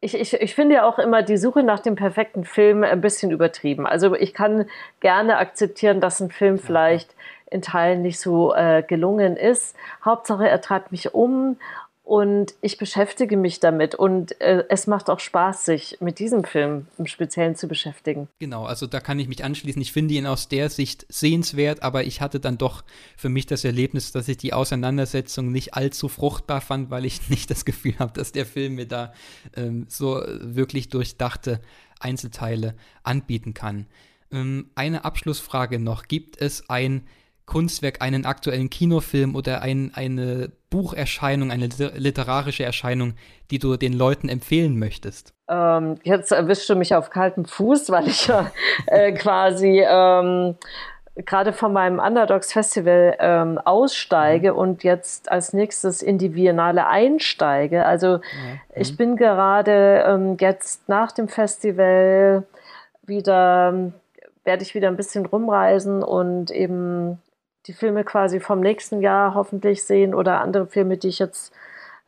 [0.00, 3.30] ich, ich, ich finde ja auch immer die Suche nach dem perfekten Film ein bisschen
[3.30, 3.86] übertrieben.
[3.86, 4.66] Also ich kann
[5.00, 7.14] gerne akzeptieren, dass ein Film vielleicht
[7.50, 9.76] in Teilen nicht so äh, gelungen ist.
[10.04, 11.56] Hauptsache, er treibt mich um
[12.04, 16.86] und ich beschäftige mich damit und äh, es macht auch Spaß, sich mit diesem Film
[16.98, 18.28] im Speziellen zu beschäftigen.
[18.38, 19.80] Genau, also da kann ich mich anschließen.
[19.80, 22.84] Ich finde ihn aus der Sicht sehenswert, aber ich hatte dann doch
[23.16, 27.50] für mich das Erlebnis, dass ich die Auseinandersetzung nicht allzu fruchtbar fand, weil ich nicht
[27.50, 29.14] das Gefühl habe, dass der Film mir da
[29.56, 31.62] ähm, so wirklich durchdachte
[32.00, 33.86] Einzelteile anbieten kann.
[34.30, 36.02] Ähm, eine Abschlussfrage noch.
[36.02, 37.06] Gibt es ein
[37.46, 43.14] Kunstwerk, einen aktuellen Kinofilm oder ein, eine Bucherscheinung, eine literarische Erscheinung,
[43.50, 45.34] die du den Leuten empfehlen möchtest?
[45.48, 48.50] Ähm, jetzt erwischst du mich auf kaltem Fuß, weil ich ja
[48.86, 50.56] äh, quasi ähm,
[51.16, 54.58] gerade von meinem Underdogs Festival ähm, aussteige mhm.
[54.58, 57.84] und jetzt als nächstes in die Biennale einsteige.
[57.84, 58.60] Also mhm.
[58.74, 62.44] ich bin gerade ähm, jetzt nach dem Festival
[63.06, 63.92] wieder
[64.44, 67.18] werde ich wieder ein bisschen rumreisen und eben
[67.66, 71.52] die Filme quasi vom nächsten Jahr hoffentlich sehen oder andere Filme, die ich jetzt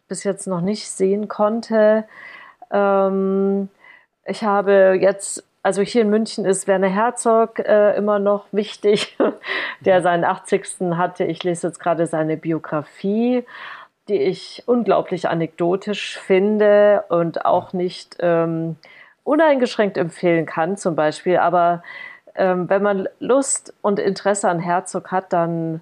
[0.09, 2.05] bis jetzt noch nicht sehen konnte.
[2.71, 3.69] Ähm,
[4.25, 9.17] ich habe jetzt, also hier in München ist Werner Herzog äh, immer noch wichtig,
[9.81, 10.93] der seinen 80.
[10.93, 11.25] hatte.
[11.25, 13.45] Ich lese jetzt gerade seine Biografie,
[14.09, 18.77] die ich unglaublich anekdotisch finde und auch nicht ähm,
[19.25, 21.39] uneingeschränkt empfehlen kann, zum Beispiel.
[21.39, 21.83] Aber
[22.37, 25.81] ähm, wenn man Lust und Interesse an Herzog hat, dann,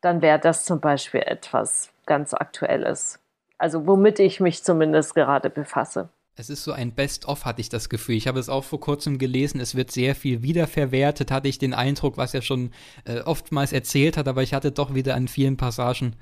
[0.00, 3.18] dann wäre das zum Beispiel etwas ganz Aktuelles.
[3.58, 6.08] Also womit ich mich zumindest gerade befasse.
[6.38, 8.16] Es ist so ein Best-of, hatte ich das Gefühl.
[8.16, 9.58] Ich habe es auch vor kurzem gelesen.
[9.58, 12.72] Es wird sehr viel wiederverwertet, hatte ich den Eindruck, was er schon
[13.06, 16.14] äh, oftmals erzählt hat, aber ich hatte doch wieder an vielen Passagen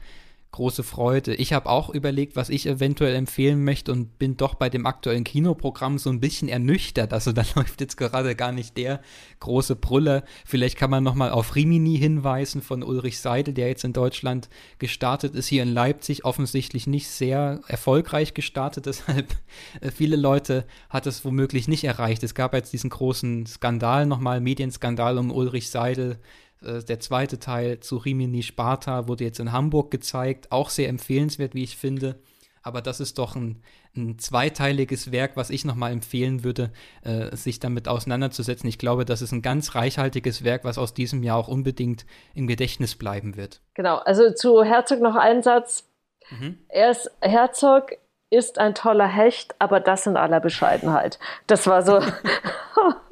[0.55, 1.35] große Freude.
[1.35, 5.25] Ich habe auch überlegt, was ich eventuell empfehlen möchte und bin doch bei dem aktuellen
[5.25, 7.13] Kinoprogramm so ein bisschen ernüchtert.
[7.13, 9.01] Also da läuft jetzt gerade gar nicht der
[9.41, 10.23] große Brüller.
[10.45, 14.49] Vielleicht kann man nochmal auf Rimini hinweisen von Ulrich Seidel, der jetzt in Deutschland
[14.79, 18.87] gestartet ist, hier in Leipzig offensichtlich nicht sehr erfolgreich gestartet.
[18.87, 19.35] Deshalb
[19.81, 22.23] äh, viele Leute hat es womöglich nicht erreicht.
[22.23, 26.21] Es gab jetzt diesen großen Skandal nochmal, Medienskandal um Ulrich Seidel,
[26.65, 31.65] der zweite Teil zu Rimini Sparta wurde jetzt in Hamburg gezeigt, auch sehr empfehlenswert, wie
[31.65, 32.17] ich finde.
[32.63, 33.63] Aber das ist doch ein,
[33.95, 36.73] ein zweiteiliges Werk, was ich nochmal empfehlen würde,
[37.03, 38.69] äh, sich damit auseinanderzusetzen.
[38.69, 42.47] Ich glaube, das ist ein ganz reichhaltiges Werk, was aus diesem Jahr auch unbedingt im
[42.47, 43.61] Gedächtnis bleiben wird.
[43.75, 45.87] Genau, also zu Herzog noch ein Satz.
[46.31, 46.59] Mhm.
[46.69, 47.93] Er ist Herzog
[48.31, 51.19] ist ein toller Hecht, aber das in aller Bescheidenheit.
[51.47, 52.01] Das war so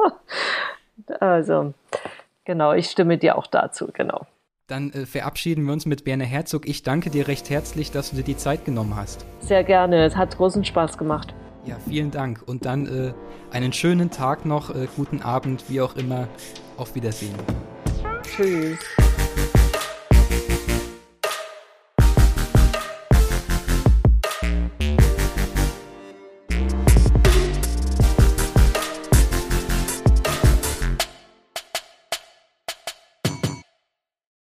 [1.20, 1.74] Also,
[2.44, 4.26] genau, ich stimme dir auch dazu, genau.
[4.66, 6.68] Dann äh, verabschieden wir uns mit Berne Herzog.
[6.68, 9.26] Ich danke dir recht herzlich, dass du dir die Zeit genommen hast.
[9.40, 11.34] Sehr gerne, es hat großen Spaß gemacht.
[11.64, 12.42] Ja, vielen Dank.
[12.46, 13.12] Und dann äh,
[13.52, 16.28] einen schönen Tag noch, äh, guten Abend, wie auch immer.
[16.76, 17.34] Auf Wiedersehen.
[18.22, 18.78] Tschüss.